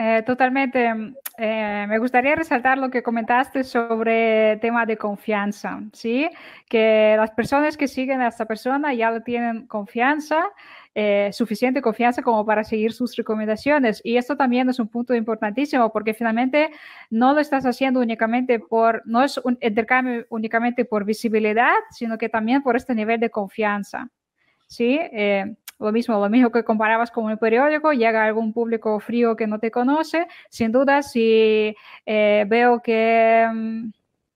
Eh, 0.00 0.22
totalmente. 0.24 0.94
Eh, 1.36 1.86
me 1.88 1.98
gustaría 1.98 2.36
resaltar 2.36 2.78
lo 2.78 2.88
que 2.88 3.02
comentaste 3.02 3.64
sobre 3.64 4.52
el 4.52 4.60
tema 4.60 4.86
de 4.86 4.96
confianza, 4.96 5.80
¿sí? 5.92 6.30
Que 6.68 7.14
las 7.16 7.32
personas 7.32 7.76
que 7.76 7.88
siguen 7.88 8.20
a 8.20 8.28
esta 8.28 8.46
persona 8.46 8.94
ya 8.94 9.20
tienen 9.24 9.66
confianza 9.66 10.44
eh, 11.00 11.32
suficiente 11.32 11.80
confianza 11.80 12.22
como 12.22 12.44
para 12.44 12.64
seguir 12.64 12.92
sus 12.92 13.14
recomendaciones. 13.14 14.00
Y 14.02 14.16
esto 14.16 14.36
también 14.36 14.68
es 14.68 14.80
un 14.80 14.88
punto 14.88 15.14
importantísimo 15.14 15.92
porque 15.92 16.12
finalmente 16.12 16.70
no 17.08 17.34
lo 17.34 17.40
estás 17.40 17.64
haciendo 17.66 18.00
únicamente 18.00 18.58
por, 18.58 19.02
no 19.04 19.22
es 19.22 19.38
un 19.38 19.56
intercambio 19.60 20.26
únicamente 20.28 20.84
por 20.84 21.04
visibilidad, 21.04 21.72
sino 21.92 22.18
que 22.18 22.28
también 22.28 22.64
por 22.64 22.74
este 22.74 22.96
nivel 22.96 23.20
de 23.20 23.30
confianza. 23.30 24.08
¿Sí? 24.66 24.98
Eh, 25.12 25.54
lo 25.78 25.92
mismo, 25.92 26.18
lo 26.18 26.28
mismo 26.28 26.50
que 26.50 26.64
comparabas 26.64 27.12
con 27.12 27.30
el 27.30 27.38
periódico, 27.38 27.92
llega 27.92 28.24
algún 28.24 28.52
público 28.52 28.98
frío 28.98 29.36
que 29.36 29.46
no 29.46 29.60
te 29.60 29.70
conoce, 29.70 30.26
sin 30.50 30.72
duda, 30.72 31.04
si 31.04 31.76
eh, 32.06 32.44
veo 32.48 32.82
que, 32.82 33.46
mm, 33.48 33.90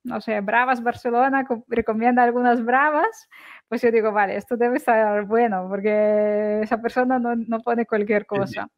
no 0.05 0.21
sé, 0.21 0.41
Bravas 0.43 0.81
Barcelona 0.81 1.45
recomienda 1.67 2.23
algunas 2.23 2.65
Bravas, 2.65 3.29
pues 3.73 3.81
yo 3.81 3.91
digo, 3.91 4.13
vale, 4.13 4.37
esto 4.37 4.59
debe 4.59 4.77
estar 4.77 5.25
bueno, 5.25 5.67
porque 5.67 6.61
esa 6.63 6.83
persona 6.83 7.19
no, 7.19 7.35
no 7.35 7.61
pone 7.61 7.87
cualquier 7.87 8.27
cosa. 8.27 8.69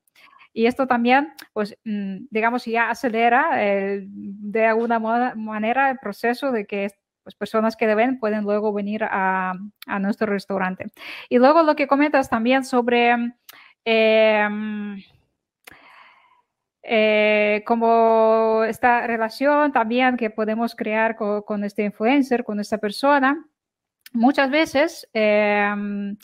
Y 0.53 0.67
esto 0.67 0.87
también, 0.87 1.33
pues, 1.53 1.77
mm, 1.85 2.27
digamos, 2.31 2.65
ya 2.65 2.91
acelera 2.91 3.61
el, 3.61 4.07
de 4.09 4.67
alguna 4.67 5.01
manera 5.01 5.91
el 5.91 5.99
proceso 5.99 6.53
de 6.53 6.65
que 6.65 6.93
pues, 7.25 7.35
personas 7.35 7.75
que 7.75 7.89
deben 7.89 8.21
pueden 8.21 8.45
luego 8.45 8.73
venir 8.73 9.03
a, 9.03 9.55
a, 9.89 9.99
nuestro 9.99 10.29
restaurante. 10.29 10.93
Y 11.29 11.39
luego 11.39 11.65
lo 11.65 11.75
que 11.75 11.89
comentas 11.89 12.31
también 12.31 12.65
sobre, 12.65 13.17
eh, 13.85 14.49
eh, 16.85 17.65
como 17.67 18.63
esta 18.63 19.09
relación 19.09 19.73
también 19.73 20.17
que 20.17 20.31
podemos 20.31 20.77
crear 20.77 21.17
con, 21.17 21.65
este 21.65 21.83
influencer, 21.83 22.45
con 22.45 22.61
esta 22.61 22.79
persona, 22.79 23.45
muchas 24.15 24.51
veces 24.51 25.09
em, 25.13 26.17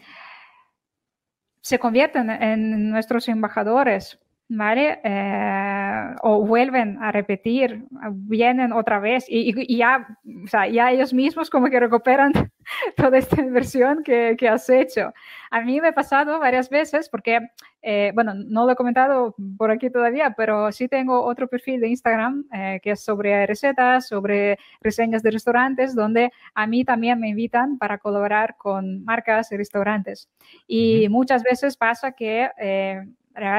se 1.60 1.78
convierten 1.78 2.30
en 2.30 2.90
nuestros 2.90 3.28
embajadores 3.28 4.18
¿vale? 4.50 5.00
Eh, 5.04 6.14
o 6.22 6.44
vuelven 6.44 6.98
a 7.00 7.12
repetir, 7.12 7.84
vienen 8.10 8.72
otra 8.72 8.98
vez 8.98 9.24
y, 9.28 9.76
ya, 9.76 10.18
o 10.44 10.48
sea, 10.48 10.66
ya 10.66 10.90
ellos 10.90 11.14
mismos 11.14 11.48
como 11.48 11.70
que 11.70 11.78
recuperan 11.78 12.32
toda 12.96 13.16
esta 13.18 13.40
inversión 13.40 14.02
que, 14.02 14.34
que, 14.36 14.48
has 14.48 14.68
hecho. 14.68 15.12
A 15.52 15.60
mí 15.60 15.80
me 15.80 15.88
ha 15.88 15.92
pasado 15.92 16.40
varias 16.40 16.68
veces 16.68 17.08
porque, 17.08 17.38
eh, 17.80 18.10
bueno, 18.12 18.34
no 18.34 18.66
lo 18.66 18.72
he 18.72 18.76
comentado 18.76 19.36
por 19.56 19.70
aquí 19.70 19.88
todavía, 19.88 20.34
pero 20.36 20.72
sí 20.72 20.88
tengo 20.88 21.22
otro 21.24 21.46
perfil 21.46 21.80
de 21.80 21.88
Instagram 21.88 22.44
eh, 22.52 22.80
que 22.82 22.92
es 22.92 23.04
sobre 23.04 23.46
recetas, 23.46 24.08
sobre 24.08 24.58
reseñas 24.80 25.22
de 25.22 25.30
restaurantes, 25.30 25.94
donde 25.94 26.32
a 26.54 26.66
mí 26.66 26.84
también 26.84 27.20
me 27.20 27.28
invitan 27.28 27.78
para 27.78 27.98
colaborar 27.98 28.56
con 28.56 29.04
marcas 29.04 29.52
y 29.52 29.56
restaurantes. 29.56 30.28
Y 30.66 31.08
muchas 31.08 31.44
veces 31.44 31.76
pasa 31.76 32.10
que 32.10 32.50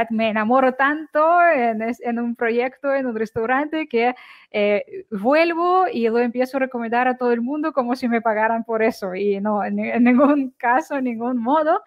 me 0.09 0.29
enamoro 0.29 0.73
tanto 0.73 1.39
en, 1.41 2.19
un 2.19 2.35
proyecto, 2.35 2.93
en 2.93 3.05
un 3.05 3.15
restaurante, 3.15 3.87
que 3.87 4.13
eh, 4.51 5.05
vuelvo 5.09 5.85
y 5.91 6.07
lo 6.09 6.19
empiezo 6.19 6.57
a 6.57 6.61
recomendar 6.61 7.07
a 7.07 7.17
todo 7.17 7.31
el 7.31 7.41
mundo 7.41 7.71
como 7.73 7.95
si 7.95 8.07
me 8.07 8.21
pagaran 8.21 8.63
por 8.63 8.83
eso. 8.83 9.15
Y 9.15 9.39
no, 9.39 9.63
en, 9.63 9.75
ningún 10.03 10.51
caso, 10.57 10.97
en 10.97 11.05
ningún 11.05 11.37
modo, 11.37 11.81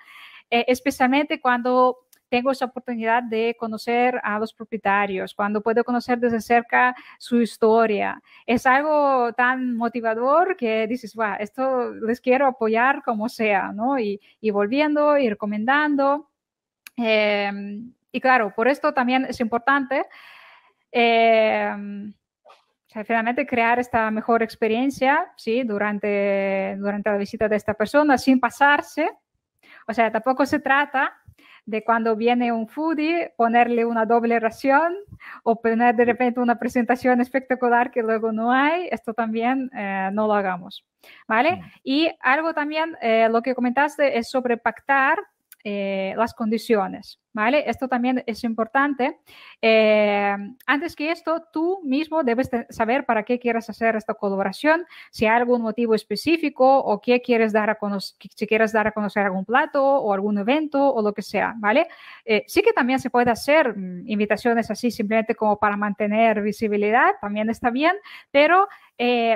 eh, 0.51 0.65
especialmente 0.69 1.41
cuando 1.41 1.99
tengo 2.29 2.51
esa 2.51 2.65
oportunidad 2.65 3.23
de 3.23 3.55
conocer 3.59 4.21
a 4.25 4.39
los 4.41 4.53
propietarios, 4.53 5.35
cuando 5.35 5.61
puedo 5.61 5.85
conocer 5.85 6.19
desde 6.19 6.41
cerca 6.41 6.95
su 7.19 7.41
historia. 7.41 8.21
Es 8.45 8.67
algo 8.67 9.33
tan 9.35 9.77
motivador 9.77 10.57
que 10.57 10.87
dices, 10.89 11.15
wow, 11.15 11.37
esto 11.39 11.95
les 11.95 12.21
quiero 12.21 12.47
apoyar 12.47 13.03
como 13.05 13.29
sea, 13.29 13.73
¿no? 13.73 14.01
Y, 14.01 14.21
y 14.41 14.51
volviendo 14.51 15.17
y 15.17 15.29
recomendando. 15.29 16.29
Em, 16.97 17.93
y 18.13 18.21
claro, 18.21 18.53
por 18.55 18.69
esto 18.69 18.95
también 18.95 19.27
es 19.29 19.41
importante 19.41 20.07
em, 20.93 22.13
finalmente 23.05 23.47
crear 23.47 23.81
esta 23.81 24.11
mejor 24.11 24.43
experiencia 24.43 25.33
¿sí? 25.37 25.65
durante, 25.65 26.77
durante 26.79 27.11
la 27.11 27.17
visita 27.17 27.49
de 27.49 27.57
esta 27.57 27.75
persona 27.75 28.17
sin 28.17 28.39
pasarse. 28.39 29.11
O 29.89 29.93
sea, 29.93 30.13
tampoco 30.13 30.47
se 30.47 30.61
trata 30.61 31.13
de 31.67 31.83
cuando 31.83 32.15
viene 32.15 32.53
un 32.53 32.69
foodie 32.69 33.33
ponerle 33.37 33.85
una 33.85 34.05
doble 34.05 34.39
ración 34.39 34.95
o 35.43 35.61
poner 35.61 35.97
de 35.97 36.05
repente 36.05 36.41
una 36.41 36.59
presentación 36.59 37.21
espectacular 37.21 37.91
que 37.91 38.03
luego 38.03 38.33
no 38.33 38.53
hay. 38.53 38.89
Esto 38.91 39.15
también 39.15 39.71
eh, 39.75 40.11
no 40.13 40.27
lo 40.27 40.35
hagamos. 40.35 40.85
¿Vale? 41.27 41.63
Y 41.83 42.11
algo 42.21 42.55
también, 42.55 42.97
eh, 43.01 43.29
lo 43.31 43.43
que 43.43 43.55
comentaste 43.55 44.19
es 44.19 44.31
sobre 44.31 44.57
pactar 44.57 45.19
eh, 45.67 46.13
las 46.19 46.35
condiciones, 46.35 47.19
¿vale? 47.33 47.65
Esto 47.67 47.89
también 47.89 48.23
es 48.27 48.45
importante. 48.45 49.21
Eh, 49.63 50.37
antes 50.67 50.95
que 50.95 51.11
esto, 51.11 51.43
tú 51.51 51.81
mismo 51.83 52.23
debes 52.23 52.51
saber 52.69 53.07
para 53.07 53.23
qué 53.23 53.39
quieres 53.39 53.71
hacer 53.71 53.97
esta 53.97 54.13
colaboración, 54.13 54.85
si 55.11 55.25
hay 55.25 55.37
algún 55.37 55.63
motivo 55.63 55.95
específico 55.95 56.81
o 56.81 57.01
qué 57.01 57.23
quieres 57.23 57.55
dar 57.55 57.71
a 57.71 57.77
conocer, 57.77 58.15
si 58.37 58.47
quieres 58.47 58.75
dar 58.75 58.89
a 58.89 58.93
conocer 58.93 59.25
algún 59.25 59.47
plato 59.47 59.83
o 59.83 60.13
algún 60.13 60.37
evento 60.37 60.93
o 60.93 61.01
lo 61.01 61.15
que 61.15 61.23
sea, 61.23 61.55
¿vale? 61.57 61.89
Eh, 62.27 62.45
sí 62.47 62.61
que 62.61 62.75
también 62.75 62.99
se 62.99 63.09
puede 63.09 63.31
hacer 63.31 63.75
mm, 63.75 64.07
invitaciones 64.07 64.71
así 64.71 64.91
simplemente 64.91 65.35
como 65.35 65.59
para 65.59 65.79
mantener 65.79 66.43
visibilidad, 66.43 67.13
también 67.23 67.49
está 67.49 67.71
bien, 67.71 67.97
pero 68.31 68.69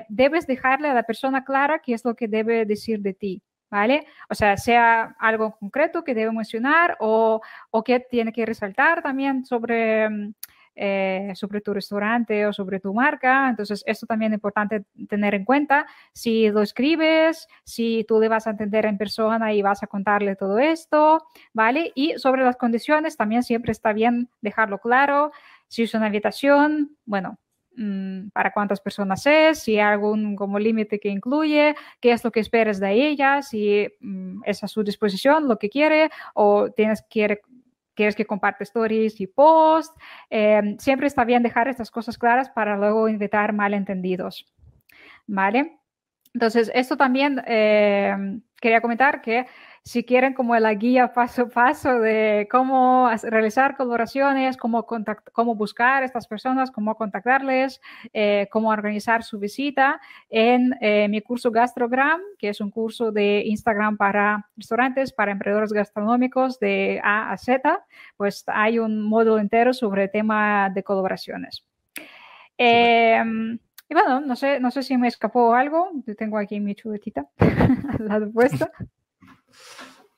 debes 0.09 0.47
dejarle 0.47 0.89
a 0.89 0.95
la 0.95 1.03
persona 1.03 1.43
clara 1.43 1.81
qué 1.81 1.95
es 1.95 2.05
lo 2.05 2.15
que 2.15 2.29
debe 2.29 2.65
decir 2.67 3.01
de 3.01 3.15
ti. 3.15 3.43
¿Vale? 3.71 4.07
O 4.29 4.35
sea, 4.35 4.57
sea 4.57 5.17
algo 5.19 5.57
concreto 5.59 6.05
que 6.05 6.15
debe 6.15 6.33
mencionar 6.33 6.97
o, 7.01 7.41
o 7.71 7.85
que 7.85 8.01
tiene 8.01 8.33
que 8.33 8.47
resaltar 8.47 9.03
también 9.03 9.45
sobre, 9.45 10.09
mm, 10.09 10.35
eh, 10.81 11.33
sobre 11.35 11.61
tu 11.61 11.75
restaurante 11.75 12.47
o 12.47 12.53
sobre 12.53 12.79
tu 12.79 12.95
marca. 12.95 13.49
Entonces, 13.49 13.83
esto 13.85 14.07
también 14.07 14.33
es 14.33 14.37
importante 14.37 14.85
tener 15.09 15.35
en 15.35 15.45
cuenta. 15.45 15.87
Si 16.13 16.49
lo 16.51 16.63
escribes, 16.63 17.49
si 17.65 18.05
tú 18.07 18.21
le 18.21 18.29
vas 18.29 18.47
a 18.47 18.51
entender 18.51 18.87
en 18.87 18.97
persona 18.97 19.53
y 19.53 19.61
vas 19.61 19.83
a 19.83 19.89
contarle 19.89 20.37
todo 20.37 20.59
esto, 20.61 21.27
¿vale? 21.53 21.91
Y 21.97 22.15
sobre 22.19 22.45
las 22.45 22.57
condiciones, 22.57 23.17
también 23.17 23.43
siempre 23.43 23.73
está 23.73 23.93
bien 23.93 24.31
dejarlo 24.41 24.79
claro. 24.79 25.33
Si 25.67 25.83
es 25.83 25.95
una 25.95 26.07
invitación, 26.07 26.97
bueno, 27.05 27.39
Mm, 27.81 28.31
para 28.31 28.53
cuántas 28.53 28.81
personas 28.81 29.25
es, 29.25 29.61
si 29.61 29.75
hay 29.75 29.93
algún 29.93 30.35
como 30.35 30.59
límite 30.59 30.99
que 30.99 31.11
incluye, 31.11 31.77
qué 32.01 32.11
es 32.11 32.25
lo 32.25 32.33
que 32.33 32.41
esperas 32.41 32.81
de 32.81 32.91
ella, 32.93 33.41
si 33.41 33.87
mm, 34.01 34.43
es 34.45 34.65
a 34.65 34.69
su 34.69 34.83
disposición 34.83 35.47
lo 35.47 35.61
que 35.61 35.71
quiere 35.71 36.11
o 36.35 36.73
tienes 36.73 37.03
quiere, 37.09 37.41
quieres 37.95 38.17
que 38.17 38.27
comparte 38.27 38.65
stories 38.65 39.21
y 39.21 39.29
post. 39.29 39.97
Em, 40.29 40.77
siempre 40.79 41.07
está 41.07 41.25
bien 41.25 41.45
dejar 41.45 41.69
estas 41.69 41.93
cosas 41.93 42.19
claras 42.19 42.51
para 42.51 42.77
luego 42.77 43.07
evitar 43.09 43.53
malentendidos. 43.53 44.45
¿Vale? 45.29 45.79
Entonces, 46.35 46.73
esto 46.75 46.97
también 46.97 47.41
em, 47.47 48.43
quería 48.61 48.81
comentar 48.81 49.21
que 49.21 49.47
si 49.89 50.05
quieren 50.05 50.35
como 50.35 50.55
la 50.59 50.75
guía 50.75 51.15
paso 51.15 51.45
a 51.45 51.49
paso 51.49 51.99
de 51.99 52.47
cómo 52.51 53.09
realizar 53.23 53.75
colaboraciones, 53.75 54.59
cómo, 54.59 54.85
cómo 55.33 55.55
buscar 55.55 56.03
a 56.03 56.05
estas 56.05 56.27
personas, 56.27 56.71
cómo 56.71 56.95
contactarles, 56.95 57.81
eh, 58.13 58.49
cómo 58.53 58.69
organizar 58.69 59.25
su 59.25 59.39
visita 59.39 59.99
en 60.29 60.75
eh, 60.83 61.09
mi 61.09 61.23
curso 61.23 61.51
Gastrogram, 61.51 62.21
que 62.39 62.51
es 62.51 62.61
un 62.61 62.71
curso 62.71 63.13
de 63.13 63.45
Instagram 63.47 63.97
para 63.97 64.51
restaurantes, 64.59 65.11
para 65.11 65.33
emprendedores 65.33 65.73
gastronómicos 65.73 66.61
de 66.61 67.01
A 67.03 67.33
a 67.33 67.39
Z, 67.39 67.83
pues 68.19 68.45
hay 68.47 68.79
un 68.79 69.01
módulo 69.01 69.39
entero 69.39 69.73
sobre 69.73 70.03
el 70.03 70.11
tema 70.11 70.69
de 70.69 70.83
colaboraciones. 70.83 71.65
Em, 72.59 73.59
y 73.89 73.95
bueno, 73.95 74.21
no 74.21 74.37
sé, 74.37 74.61
no 74.61 74.71
sé 74.71 74.83
si 74.83 74.99
me 74.99 75.09
escapó 75.09 75.55
algo. 75.55 75.93
Yo 76.07 76.15
tengo 76.15 76.37
aquí 76.37 76.61
mi 76.61 76.75
chuletita 76.75 77.27
al 77.39 78.07
lado 78.07 78.31
puesto. 78.31 78.69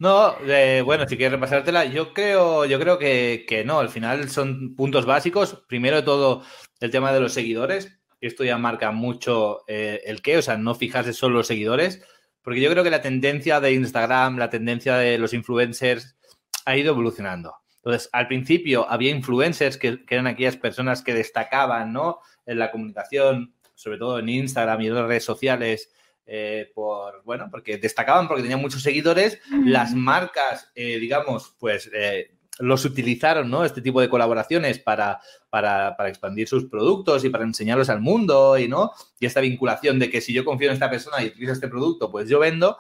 No, 0.01 0.35
eh, 0.47 0.81
bueno, 0.83 1.07
si 1.07 1.19
quieres 1.19 1.33
repasártela, 1.33 1.85
yo 1.85 2.15
creo, 2.15 2.65
yo 2.65 2.81
creo 2.81 2.99
que, 2.99 3.63
no, 3.67 3.81
al 3.81 3.91
final 3.91 4.31
son 4.31 4.75
puntos 4.75 5.05
básicos. 5.05 5.63
Primero 5.69 5.97
de 5.97 6.03
todo, 6.03 6.43
el 6.81 6.91
tema 6.91 7.13
de 7.13 7.21
los 7.21 7.35
seguidores. 7.35 8.01
Esto 8.19 8.43
ya 8.43 8.57
marca 8.57 8.93
mucho 8.93 9.63
eh, 9.69 10.01
el 10.07 10.23
qué, 10.23 10.39
o 10.39 10.43
sea, 10.43 10.57
no 10.57 10.75
fijarse 10.75 11.13
solo 11.13 11.37
los 11.37 11.47
seguidores, 11.47 12.03
porque 12.43 12.63
yo 12.63 12.71
creo 12.71 12.83
que 12.83 12.91
la 12.91 13.03
tendencia 13.03 13.61
de 13.61 13.73
Instagram, 13.73 14.39
la 14.39 14.49
tendencia 14.49 14.97
de 14.97 15.19
los 15.19 15.35
influencers 15.35 16.17
ha 16.65 16.79
ido 16.79 16.93
evolucionando. 16.93 17.57
Entonces, 17.77 18.09
al 18.13 18.27
principio 18.27 18.87
había 18.89 19.11
influencers 19.11 19.77
que, 19.77 20.07
que 20.07 20.15
eran 20.15 20.27
aquellas 20.27 20.57
personas 20.57 21.03
que 21.03 21.13
destacaban, 21.13 21.93
¿no? 21.93 22.21
En 22.47 22.59
la 22.59 22.71
comunicación, 22.71 23.55
sobre 23.75 23.99
todo 23.99 24.19
en 24.19 24.31
Instagram 24.31 24.81
y 24.81 24.87
en 24.87 24.93
otras 24.93 25.09
redes 25.09 25.25
sociales, 25.25 25.93
eh, 26.33 26.71
por, 26.77 27.25
bueno, 27.25 27.49
porque 27.51 27.77
destacaban 27.77 28.29
porque 28.29 28.43
tenían 28.43 28.61
muchos 28.61 28.85
seguidores, 28.85 29.41
las 29.65 29.97
marcas, 29.97 30.71
eh, 30.77 30.97
digamos, 31.01 31.57
pues 31.59 31.91
eh, 31.93 32.37
los 32.61 32.85
utilizaron, 32.85 33.51
¿no? 33.51 33.65
Este 33.65 33.83
tipo 33.83 34.01
de 34.01 34.09
colaboraciones 34.09 34.79
para, 34.79 35.21
para, 35.49 35.97
expandir 36.09 36.47
sus 36.47 36.67
productos 36.67 37.25
y 37.25 37.31
para 37.31 37.43
enseñarlos 37.43 37.91
al 37.91 38.01
mundo 38.01 38.57
y, 38.57 38.69
¿no? 38.69 38.93
Y 39.19 39.27
esta 39.27 39.41
vinculación 39.41 39.99
de 39.99 40.09
que 40.09 40.21
si 40.21 40.33
yo 40.33 40.45
confío 40.45 40.69
en 40.69 40.75
esta 40.75 40.89
persona 40.89 41.21
y 41.21 41.27
utilizo 41.27 41.53
este 41.53 41.67
producto, 41.67 42.13
pues 42.13 42.29
yo 42.29 42.39
vendo, 42.39 42.79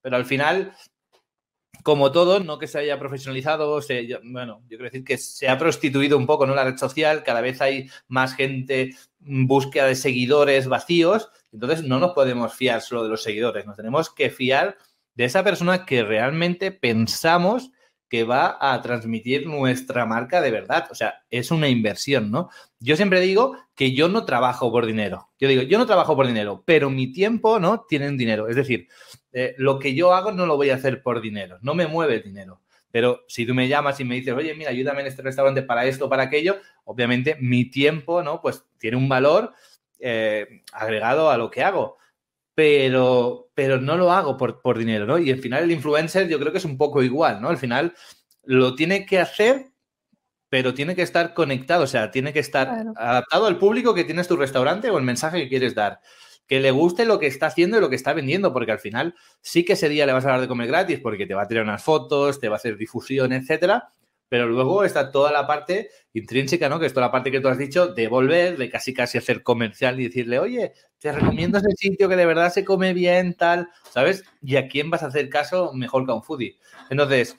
pero 0.00 0.14
al 0.14 0.24
final 0.24 0.72
como 1.82 2.12
todo, 2.12 2.40
no 2.40 2.58
que 2.58 2.66
se 2.66 2.78
haya 2.78 2.98
profesionalizado, 2.98 3.80
bueno, 4.24 4.60
yo 4.62 4.68
quiero 4.68 4.84
decir 4.84 5.04
que 5.04 5.18
se 5.18 5.48
ha 5.48 5.58
prostituido 5.58 6.16
un 6.16 6.26
poco, 6.26 6.46
¿no? 6.46 6.54
La 6.54 6.64
red 6.64 6.76
social, 6.76 7.22
cada 7.22 7.40
vez 7.40 7.60
hay 7.60 7.88
más 8.08 8.34
gente 8.34 8.94
en 9.24 9.46
búsqueda 9.46 9.86
de 9.86 9.94
seguidores 9.94 10.68
vacíos, 10.68 11.30
entonces 11.52 11.84
no 11.84 11.98
nos 11.98 12.12
podemos 12.12 12.54
fiar 12.54 12.80
solo 12.80 13.04
de 13.04 13.10
los 13.10 13.22
seguidores, 13.22 13.66
nos 13.66 13.76
tenemos 13.76 14.10
que 14.10 14.30
fiar 14.30 14.76
de 15.14 15.24
esa 15.24 15.42
persona 15.42 15.84
que 15.84 16.02
realmente 16.02 16.70
pensamos 16.70 17.70
que 18.08 18.24
va 18.24 18.56
a 18.60 18.80
transmitir 18.80 19.46
nuestra 19.46 20.06
marca 20.06 20.40
de 20.40 20.50
verdad. 20.50 20.88
O 20.90 20.94
sea, 20.94 21.22
es 21.30 21.50
una 21.50 21.68
inversión, 21.68 22.30
¿no? 22.30 22.48
Yo 22.80 22.96
siempre 22.96 23.20
digo 23.20 23.56
que 23.74 23.92
yo 23.92 24.08
no 24.08 24.24
trabajo 24.24 24.72
por 24.72 24.86
dinero. 24.86 25.28
Yo 25.38 25.48
digo, 25.48 25.62
yo 25.62 25.78
no 25.78 25.86
trabajo 25.86 26.16
por 26.16 26.26
dinero, 26.26 26.62
pero 26.64 26.90
mi 26.90 27.12
tiempo, 27.12 27.60
¿no? 27.60 27.84
Tiene 27.88 28.08
un 28.08 28.16
dinero. 28.16 28.48
Es 28.48 28.56
decir, 28.56 28.88
eh, 29.32 29.54
lo 29.58 29.78
que 29.78 29.94
yo 29.94 30.14
hago 30.14 30.32
no 30.32 30.46
lo 30.46 30.56
voy 30.56 30.70
a 30.70 30.76
hacer 30.76 31.02
por 31.02 31.20
dinero, 31.20 31.58
no 31.60 31.74
me 31.74 31.86
mueve 31.86 32.16
el 32.16 32.22
dinero. 32.22 32.60
Pero 32.90 33.24
si 33.28 33.44
tú 33.46 33.54
me 33.54 33.68
llamas 33.68 34.00
y 34.00 34.04
me 34.04 34.14
dices, 34.14 34.34
oye, 34.34 34.54
mira, 34.54 34.70
ayúdame 34.70 35.02
en 35.02 35.08
este 35.08 35.22
restaurante 35.22 35.62
para 35.62 35.84
esto, 35.84 36.08
para 36.08 36.24
aquello, 36.24 36.56
obviamente 36.84 37.36
mi 37.40 37.66
tiempo, 37.66 38.22
¿no? 38.22 38.40
Pues 38.40 38.64
tiene 38.78 38.96
un 38.96 39.08
valor 39.08 39.52
eh, 39.98 40.62
agregado 40.72 41.30
a 41.30 41.36
lo 41.36 41.50
que 41.50 41.62
hago. 41.62 41.98
Pero, 42.58 43.52
pero 43.54 43.80
no 43.80 43.96
lo 43.96 44.10
hago 44.10 44.36
por, 44.36 44.60
por 44.60 44.78
dinero, 44.78 45.06
¿no? 45.06 45.16
Y 45.16 45.30
al 45.30 45.38
final 45.38 45.62
el 45.62 45.70
influencer 45.70 46.26
yo 46.26 46.40
creo 46.40 46.50
que 46.50 46.58
es 46.58 46.64
un 46.64 46.76
poco 46.76 47.04
igual, 47.04 47.40
¿no? 47.40 47.50
Al 47.50 47.56
final 47.56 47.94
lo 48.42 48.74
tiene 48.74 49.06
que 49.06 49.20
hacer 49.20 49.66
pero 50.48 50.74
tiene 50.74 50.96
que 50.96 51.02
estar 51.02 51.34
conectado, 51.34 51.84
o 51.84 51.86
sea, 51.86 52.10
tiene 52.10 52.32
que 52.32 52.40
estar 52.40 52.84
adaptado 52.96 53.46
al 53.46 53.58
público 53.58 53.94
que 53.94 54.02
tienes 54.02 54.26
tu 54.26 54.36
restaurante 54.36 54.90
o 54.90 54.98
el 54.98 55.04
mensaje 55.04 55.38
que 55.38 55.48
quieres 55.48 55.76
dar. 55.76 56.00
Que 56.48 56.58
le 56.58 56.72
guste 56.72 57.04
lo 57.04 57.20
que 57.20 57.28
está 57.28 57.46
haciendo 57.46 57.78
y 57.78 57.80
lo 57.80 57.90
que 57.90 57.94
está 57.94 58.12
vendiendo, 58.12 58.52
porque 58.52 58.72
al 58.72 58.80
final 58.80 59.14
sí 59.40 59.64
que 59.64 59.74
ese 59.74 59.88
día 59.88 60.04
le 60.04 60.14
vas 60.14 60.24
a 60.24 60.30
dar 60.30 60.40
de 60.40 60.48
comer 60.48 60.66
gratis 60.66 60.98
porque 60.98 61.26
te 61.26 61.34
va 61.34 61.42
a 61.42 61.46
tirar 61.46 61.62
unas 61.62 61.84
fotos, 61.84 62.40
te 62.40 62.48
va 62.48 62.56
a 62.56 62.56
hacer 62.56 62.76
difusión, 62.76 63.32
etcétera, 63.32 63.92
pero 64.28 64.46
luego 64.46 64.84
está 64.84 65.10
toda 65.10 65.32
la 65.32 65.46
parte 65.46 65.90
intrínseca, 66.12 66.68
¿no? 66.68 66.78
Que 66.78 66.86
es 66.86 66.94
toda 66.94 67.06
la 67.06 67.12
parte 67.12 67.30
que 67.30 67.40
tú 67.40 67.48
has 67.48 67.58
dicho 67.58 67.88
de 67.88 68.08
volver, 68.08 68.56
de 68.56 68.68
casi 68.68 68.92
casi 68.92 69.18
hacer 69.18 69.42
comercial 69.42 69.98
y 70.00 70.04
decirle, 70.04 70.38
oye, 70.38 70.72
te 70.98 71.12
recomiendo 71.12 71.58
ese 71.58 71.70
sitio 71.76 72.08
que 72.08 72.16
de 72.16 72.26
verdad 72.26 72.52
se 72.52 72.64
come 72.64 72.92
bien, 72.92 73.34
tal, 73.34 73.68
¿sabes? 73.90 74.24
Y 74.42 74.56
a 74.56 74.68
quién 74.68 74.90
vas 74.90 75.02
a 75.02 75.06
hacer 75.06 75.28
caso 75.28 75.72
mejor 75.72 76.04
que 76.04 76.12
a 76.12 76.14
un 76.14 76.22
foodie. 76.22 76.58
Entonces, 76.90 77.38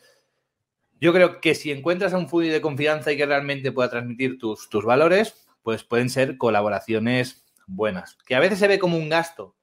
yo 1.00 1.14
creo 1.14 1.40
que 1.42 1.56
si 1.56 1.72
encuentras 1.72 2.14
a 2.14 2.18
un 2.18 2.28
foodie 2.28 2.52
de 2.52 2.62
confianza 2.62 3.12
y 3.12 3.18
que 3.18 3.26
realmente 3.26 3.72
pueda 3.72 3.90
transmitir 3.90 4.38
tus, 4.38 4.70
tus 4.70 4.84
valores, 4.84 5.48
pues 5.62 5.84
pueden 5.84 6.10
ser 6.10 6.38
colaboraciones 6.38 7.46
buenas. 7.68 8.18
Que 8.26 8.36
a 8.36 8.40
veces 8.40 8.60
se 8.60 8.68
ve 8.68 8.80
como 8.80 8.98
un 8.98 9.10
gasto, 9.10 9.56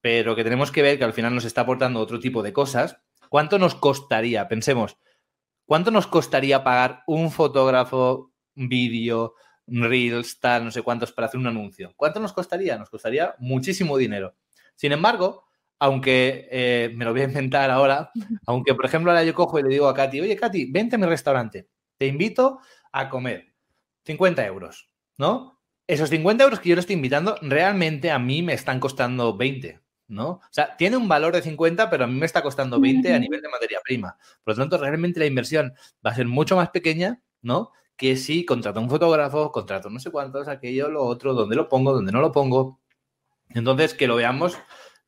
pero 0.00 0.36
que 0.36 0.44
tenemos 0.44 0.70
que 0.70 0.82
ver 0.82 0.98
que 0.98 1.04
al 1.04 1.14
final 1.14 1.34
nos 1.34 1.44
está 1.44 1.62
aportando 1.62 2.00
otro 2.00 2.20
tipo 2.20 2.42
de 2.42 2.52
cosas. 2.52 2.98
¿Cuánto 3.30 3.58
nos 3.58 3.74
costaría? 3.74 4.46
Pensemos, 4.48 4.98
¿cuánto 5.66 5.90
nos 5.90 6.06
costaría 6.06 6.64
pagar 6.64 7.02
un 7.06 7.30
fotógrafo, 7.30 8.32
vídeo, 8.54 9.34
reels, 9.66 10.38
tal, 10.40 10.64
no 10.64 10.70
sé 10.70 10.82
cuántos 10.82 11.12
para 11.12 11.26
hacer 11.26 11.40
un 11.40 11.46
anuncio? 11.46 11.92
¿Cuánto 11.96 12.20
nos 12.20 12.32
costaría? 12.32 12.78
Nos 12.78 12.90
costaría 12.90 13.34
muchísimo 13.38 13.96
dinero. 13.96 14.34
Sin 14.74 14.92
embargo, 14.92 15.44
aunque 15.78 16.48
eh, 16.50 16.92
me 16.94 17.04
lo 17.04 17.12
voy 17.12 17.22
a 17.22 17.24
inventar 17.24 17.70
ahora, 17.70 18.10
aunque 18.46 18.74
por 18.74 18.86
ejemplo 18.86 19.10
ahora 19.10 19.24
yo 19.24 19.34
cojo 19.34 19.58
y 19.58 19.62
le 19.62 19.68
digo 19.68 19.88
a 19.88 19.94
Katy, 19.94 20.20
oye 20.20 20.36
Katy, 20.36 20.70
vente 20.70 20.96
a 20.96 20.98
mi 20.98 21.06
restaurante, 21.06 21.68
te 21.98 22.06
invito 22.06 22.60
a 22.92 23.08
comer 23.08 23.54
50 24.04 24.44
euros, 24.46 24.90
¿no? 25.18 25.60
Esos 25.86 26.08
50 26.08 26.44
euros 26.44 26.60
que 26.60 26.70
yo 26.70 26.76
le 26.76 26.80
estoy 26.80 26.96
invitando 26.96 27.36
realmente 27.42 28.10
a 28.10 28.18
mí 28.18 28.42
me 28.42 28.54
están 28.54 28.80
costando 28.80 29.36
20, 29.36 29.80
¿no? 30.08 30.28
O 30.28 30.42
sea, 30.50 30.76
tiene 30.76 30.96
un 30.96 31.08
valor 31.08 31.34
de 31.34 31.42
50, 31.42 31.90
pero 31.90 32.04
a 32.04 32.06
mí 32.06 32.14
me 32.14 32.26
está 32.26 32.42
costando 32.42 32.80
20 32.80 33.12
a 33.12 33.18
nivel 33.18 33.40
de 33.40 33.48
materia 33.48 33.80
prima. 33.82 34.16
Por 34.42 34.54
lo 34.54 34.62
tanto, 34.62 34.78
realmente 34.78 35.20
la 35.20 35.26
inversión 35.26 35.74
va 36.04 36.10
a 36.10 36.14
ser 36.14 36.26
mucho 36.26 36.56
más 36.56 36.70
pequeña, 36.70 37.20
¿no? 37.42 37.72
Que 37.96 38.16
si 38.16 38.44
contrato 38.44 38.80
un 38.80 38.90
fotógrafo, 38.90 39.52
contrato 39.52 39.90
no 39.90 40.00
sé 40.00 40.10
cuántos, 40.10 40.48
aquello, 40.48 40.88
lo 40.88 41.04
otro, 41.04 41.34
dónde 41.34 41.56
lo 41.56 41.68
pongo, 41.68 41.92
dónde 41.92 42.12
no 42.12 42.20
lo 42.20 42.32
pongo. 42.32 42.80
Entonces, 43.50 43.94
que 43.94 44.06
lo 44.06 44.16
veamos 44.16 44.58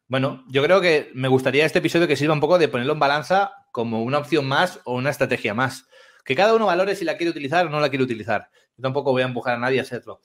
bueno, 0.09 0.45
yo 0.47 0.63
creo 0.63 0.81
que 0.81 1.11
me 1.15 1.27
gustaría 1.27 1.67
este 1.67 1.81
episodio 1.81 2.07
que 2.07 2.15
sirva 2.15 2.33
un 2.33 2.41
poco 2.41 2.59
de 2.59 2.69
ponerlo 2.69 2.93
en 2.93 3.01
balanza 3.01 3.53
como 3.73 4.05
una 4.05 4.19
opción 4.19 4.47
más 4.47 4.81
o 4.85 4.95
una 4.95 5.11
estrategia 5.11 5.53
más. 5.53 5.89
Que 6.25 6.37
cada 6.37 6.55
uno 6.55 6.67
valore 6.67 6.95
si 6.95 7.05
la 7.05 7.17
quiere 7.17 7.31
utilizar 7.31 7.67
o 7.67 7.71
no 7.71 7.81
la 7.81 7.89
quiere 7.89 8.05
utilizar. 8.05 8.49
Yo 8.77 8.83
tampoco 8.83 9.11
voy 9.11 9.23
a 9.23 9.27
empujar 9.27 9.55
a 9.57 9.59
nadie 9.59 9.81
a 9.81 9.83
hacerlo. 9.83 10.21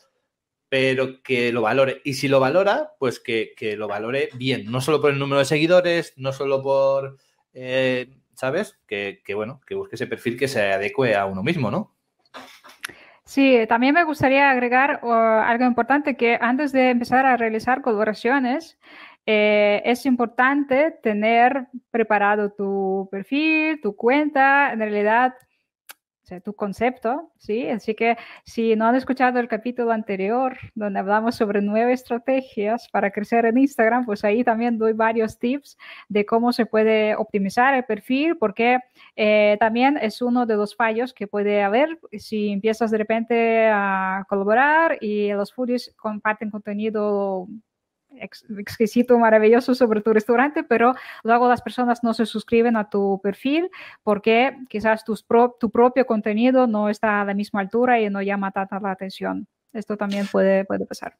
Pero 0.71 1.21
que 1.21 1.51
lo 1.51 1.63
valore. 1.63 1.99
Y 2.05 2.13
si 2.13 2.29
lo 2.29 2.39
valora, 2.39 2.93
pues 2.97 3.19
que, 3.19 3.53
lo 3.77 3.89
valore 3.89 4.29
bien. 4.35 4.71
No 4.71 4.79
solo 4.79 5.01
por 5.01 5.11
el 5.11 5.19
número 5.19 5.39
de 5.39 5.45
seguidores, 5.45 6.13
no 6.15 6.31
solo 6.31 6.61
por. 6.61 7.17
Eh, 7.53 8.09
¿Sabes? 8.35 8.79
Que, 8.87 9.21
que, 9.25 9.33
bueno, 9.33 9.59
que 9.67 9.75
busque 9.75 9.95
ese 9.95 10.07
perfil 10.07 10.39
que 10.39 10.47
se 10.47 10.71
adecue 10.71 11.15
a 11.15 11.25
uno 11.25 11.43
mismo, 11.43 11.69
¿no? 11.69 11.93
Sí, 13.25 13.59
también 13.67 13.93
me 13.93 14.05
gustaría 14.05 14.49
agregar 14.49 15.01
algo 15.03 15.65
importante 15.65 16.15
que 16.15 16.37
antes 16.39 16.71
de 16.71 16.89
empezar 16.89 17.25
a 17.25 17.35
realizar 17.35 17.81
colaboraciones, 17.81 18.79
eh, 19.25 19.81
es 19.85 20.05
importante 20.05 20.91
tener 21.03 21.67
preparado 21.91 22.51
tu 22.51 23.07
perfil, 23.11 23.79
tu 23.81 23.95
cuenta, 23.95 24.73
en 24.73 24.79
realidad 24.79 25.33
tu 26.39 26.53
concepto, 26.53 27.31
¿sí? 27.37 27.67
Así 27.67 27.95
que 27.95 28.17
si 28.45 28.75
no 28.75 28.85
han 28.85 28.95
escuchado 28.95 29.39
el 29.39 29.47
capítulo 29.47 29.91
anterior 29.91 30.57
donde 30.75 30.99
hablamos 30.99 31.35
sobre 31.35 31.61
nueve 31.61 31.91
estrategias 31.91 32.87
para 32.89 33.11
crecer 33.11 33.45
en 33.45 33.57
Instagram, 33.57 34.05
pues 34.05 34.23
ahí 34.23 34.43
también 34.43 34.77
doy 34.77 34.93
varios 34.93 35.37
tips 35.39 35.77
de 36.07 36.25
cómo 36.25 36.53
se 36.53 36.65
puede 36.65 37.15
optimizar 37.15 37.73
el 37.73 37.83
perfil, 37.83 38.37
porque 38.37 38.79
eh, 39.15 39.57
también 39.59 39.97
es 40.01 40.21
uno 40.21 40.45
de 40.45 40.55
los 40.55 40.75
fallos 40.75 41.13
que 41.13 41.27
puede 41.27 41.63
haber 41.63 41.99
si 42.13 42.49
empiezas 42.51 42.91
de 42.91 42.97
repente 42.97 43.67
a 43.67 44.25
colaborar 44.29 44.97
y 45.01 45.33
los 45.33 45.51
foodies 45.53 45.93
comparten 45.97 46.51
contenido 46.51 47.47
exquisito, 48.17 49.17
maravilloso 49.17 49.75
sobre 49.75 50.01
tu 50.01 50.13
restaurante, 50.13 50.63
pero 50.63 50.93
luego 51.23 51.47
las 51.47 51.61
personas 51.61 52.03
no 52.03 52.13
se 52.13 52.25
suscriben 52.25 52.77
a 52.77 52.89
tu 52.89 53.19
perfil 53.21 53.69
porque 54.03 54.55
quizás 54.69 55.03
tu 55.05 55.15
propio 55.71 56.05
contenido 56.05 56.67
no 56.67 56.89
está 56.89 57.21
a 57.21 57.25
la 57.25 57.33
misma 57.33 57.61
altura 57.61 57.99
y 57.99 58.09
no 58.09 58.21
llama 58.21 58.51
tanta 58.51 58.79
la 58.79 58.91
atención. 58.91 59.47
Esto 59.73 59.97
también 59.97 60.27
puede, 60.27 60.65
puede 60.65 60.85
pasar. 60.85 61.17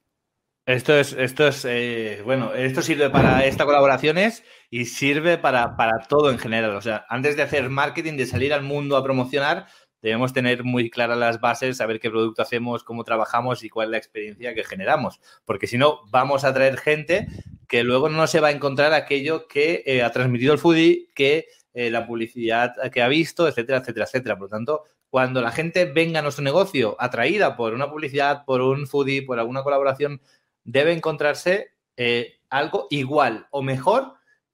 Esto 0.67 0.93
es, 0.95 1.13
esto 1.13 1.47
es 1.47 1.65
eh, 1.65 2.21
bueno, 2.23 2.53
esto 2.53 2.83
sirve 2.83 3.09
para 3.09 3.43
estas 3.45 3.65
colaboraciones 3.65 4.43
y 4.69 4.85
sirve 4.85 5.39
para, 5.39 5.75
para 5.75 6.05
todo 6.07 6.29
en 6.29 6.37
general. 6.37 6.75
O 6.75 6.81
sea, 6.81 7.03
antes 7.09 7.35
de 7.35 7.41
hacer 7.41 7.67
marketing, 7.69 8.15
de 8.15 8.27
salir 8.27 8.53
al 8.53 8.61
mundo 8.61 8.95
a 8.95 9.03
promocionar, 9.03 9.65
debemos 10.01 10.33
tener 10.33 10.63
muy 10.63 10.89
claras 10.89 11.17
las 11.17 11.39
bases, 11.39 11.77
saber 11.77 11.99
qué 11.99 12.09
producto 12.09 12.41
hacemos, 12.41 12.83
cómo 12.83 13.03
trabajamos 13.03 13.63
y 13.63 13.69
cuál 13.69 13.87
es 13.87 13.91
la 13.91 13.97
experiencia 13.97 14.53
que 14.53 14.63
generamos. 14.63 15.19
Porque 15.45 15.67
si 15.67 15.77
no, 15.77 16.01
vamos 16.09 16.43
a 16.43 16.53
traer 16.53 16.77
gente 16.77 17.27
que 17.67 17.83
luego 17.83 18.09
no 18.09 18.27
se 18.27 18.39
va 18.39 18.49
a 18.49 18.51
encontrar 18.51 18.93
aquello 18.93 19.47
que 19.47 19.83
eh, 19.85 20.03
ha 20.03 20.11
transmitido 20.11 20.53
el 20.53 20.59
foodie, 20.59 21.07
que 21.15 21.47
eh, 21.73 21.89
la 21.89 22.05
publicidad 22.05 22.73
que 22.91 23.01
ha 23.01 23.07
visto, 23.07 23.47
etcétera, 23.47 23.79
etcétera, 23.79 24.05
etcétera. 24.05 24.35
Por 24.37 24.47
lo 24.47 24.49
tanto, 24.49 24.83
cuando 25.09 25.41
la 25.41 25.51
gente 25.51 25.85
venga 25.85 26.19
a 26.19 26.21
nuestro 26.21 26.43
negocio 26.43 26.95
atraída 26.99 27.55
por 27.55 27.73
una 27.73 27.89
publicidad, 27.89 28.43
por 28.45 28.61
un 28.61 28.87
foodie, 28.87 29.21
por 29.21 29.39
alguna 29.39 29.63
colaboración, 29.63 30.21
debe 30.63 30.93
encontrarse 30.93 31.71
eh, 31.97 32.39
algo 32.49 32.87
igual 32.89 33.47
o 33.51 33.61
mejor 33.61 34.13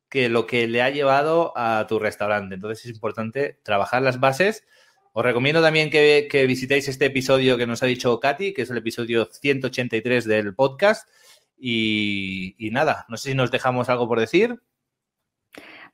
que 0.10 0.30
lo 0.30 0.48
que 0.48 0.68
le 0.68 0.82
ha 0.82 0.90
llevado 0.90 1.54
a 1.56 1.86
tu 1.88 2.00
restaurante. 2.00 2.56
Entonces 2.56 2.86
es 2.86 2.92
importante 2.92 3.60
trabajar 3.64 4.02
las 4.02 4.20
bases 4.20 4.66
os 5.18 5.26
recomiendo 5.26 5.64
también 5.64 5.90
que, 5.90 6.46
visitéis 6.48 6.88
este 6.88 7.06
episodio 7.06 7.58
que 7.58 7.66
nos 7.66 7.82
ha 7.82 7.88
dicho 7.88 8.20
Katy, 8.20 8.54
que 8.54 8.62
es 8.62 8.70
el 8.70 8.78
episodio 8.78 9.26
183 9.26 10.26
del 10.26 10.54
podcast. 10.54 11.10
Y, 11.58 12.56
nada, 12.72 13.04
no 13.10 13.18
sé 13.18 13.32
si 13.32 13.36
nos 13.36 13.50
dejamos 13.50 13.90
algo 13.90 14.08
por 14.08 14.20
decir. 14.20 14.62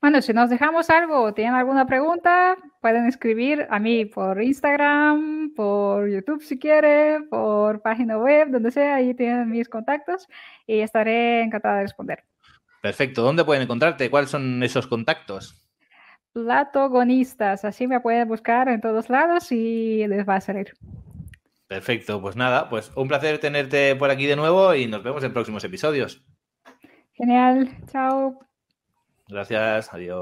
Bueno, 0.01 0.21
si 0.21 0.33
nos 0.33 0.49
dejamos 0.49 0.89
algo 0.89 1.21
o 1.21 1.33
tienen 1.33 1.53
alguna 1.53 1.85
pregunta, 1.85 2.57
pueden 2.81 3.05
escribir 3.07 3.65
a 3.69 3.79
mí 3.79 4.03
por 4.03 4.43
Instagram, 4.43 5.53
por 5.55 6.09
YouTube 6.09 6.43
si 6.43 6.59
quieren, 6.59 7.29
por 7.29 7.81
página 7.81 8.17
web, 8.17 8.49
donde 8.51 8.71
sea, 8.71 8.95
ahí 8.95 9.13
tienen 9.13 9.49
mis 9.49 9.69
contactos 9.69 10.27
y 10.67 10.81
estaré 10.81 11.43
encantada 11.43 11.77
de 11.77 11.83
responder. 11.83 12.25
Perfecto, 12.81 13.21
¿dónde 13.21 13.45
pueden 13.45 13.63
encontrarte? 13.63 14.09
¿Cuáles 14.09 14.31
son 14.31 14.61
esos 14.63 14.85
contactos? 14.85 15.62
Platogonistas. 16.33 17.63
Así 17.63 17.87
me 17.87 17.99
pueden 18.01 18.27
buscar 18.27 18.67
en 18.67 18.81
todos 18.81 19.09
lados 19.09 19.51
y 19.51 20.05
les 20.07 20.27
va 20.27 20.35
a 20.35 20.41
salir. 20.41 20.73
Perfecto, 21.67 22.21
pues 22.21 22.35
nada, 22.35 22.69
pues 22.69 22.91
un 22.95 23.07
placer 23.07 23.39
tenerte 23.39 23.95
por 23.95 24.11
aquí 24.11 24.25
de 24.25 24.35
nuevo 24.35 24.75
y 24.75 24.87
nos 24.87 25.03
vemos 25.03 25.23
en 25.23 25.33
próximos 25.33 25.63
episodios. 25.63 26.23
Genial, 27.13 27.69
chao. 27.91 28.39
Gracias, 29.27 29.93
adiós. 29.93 30.11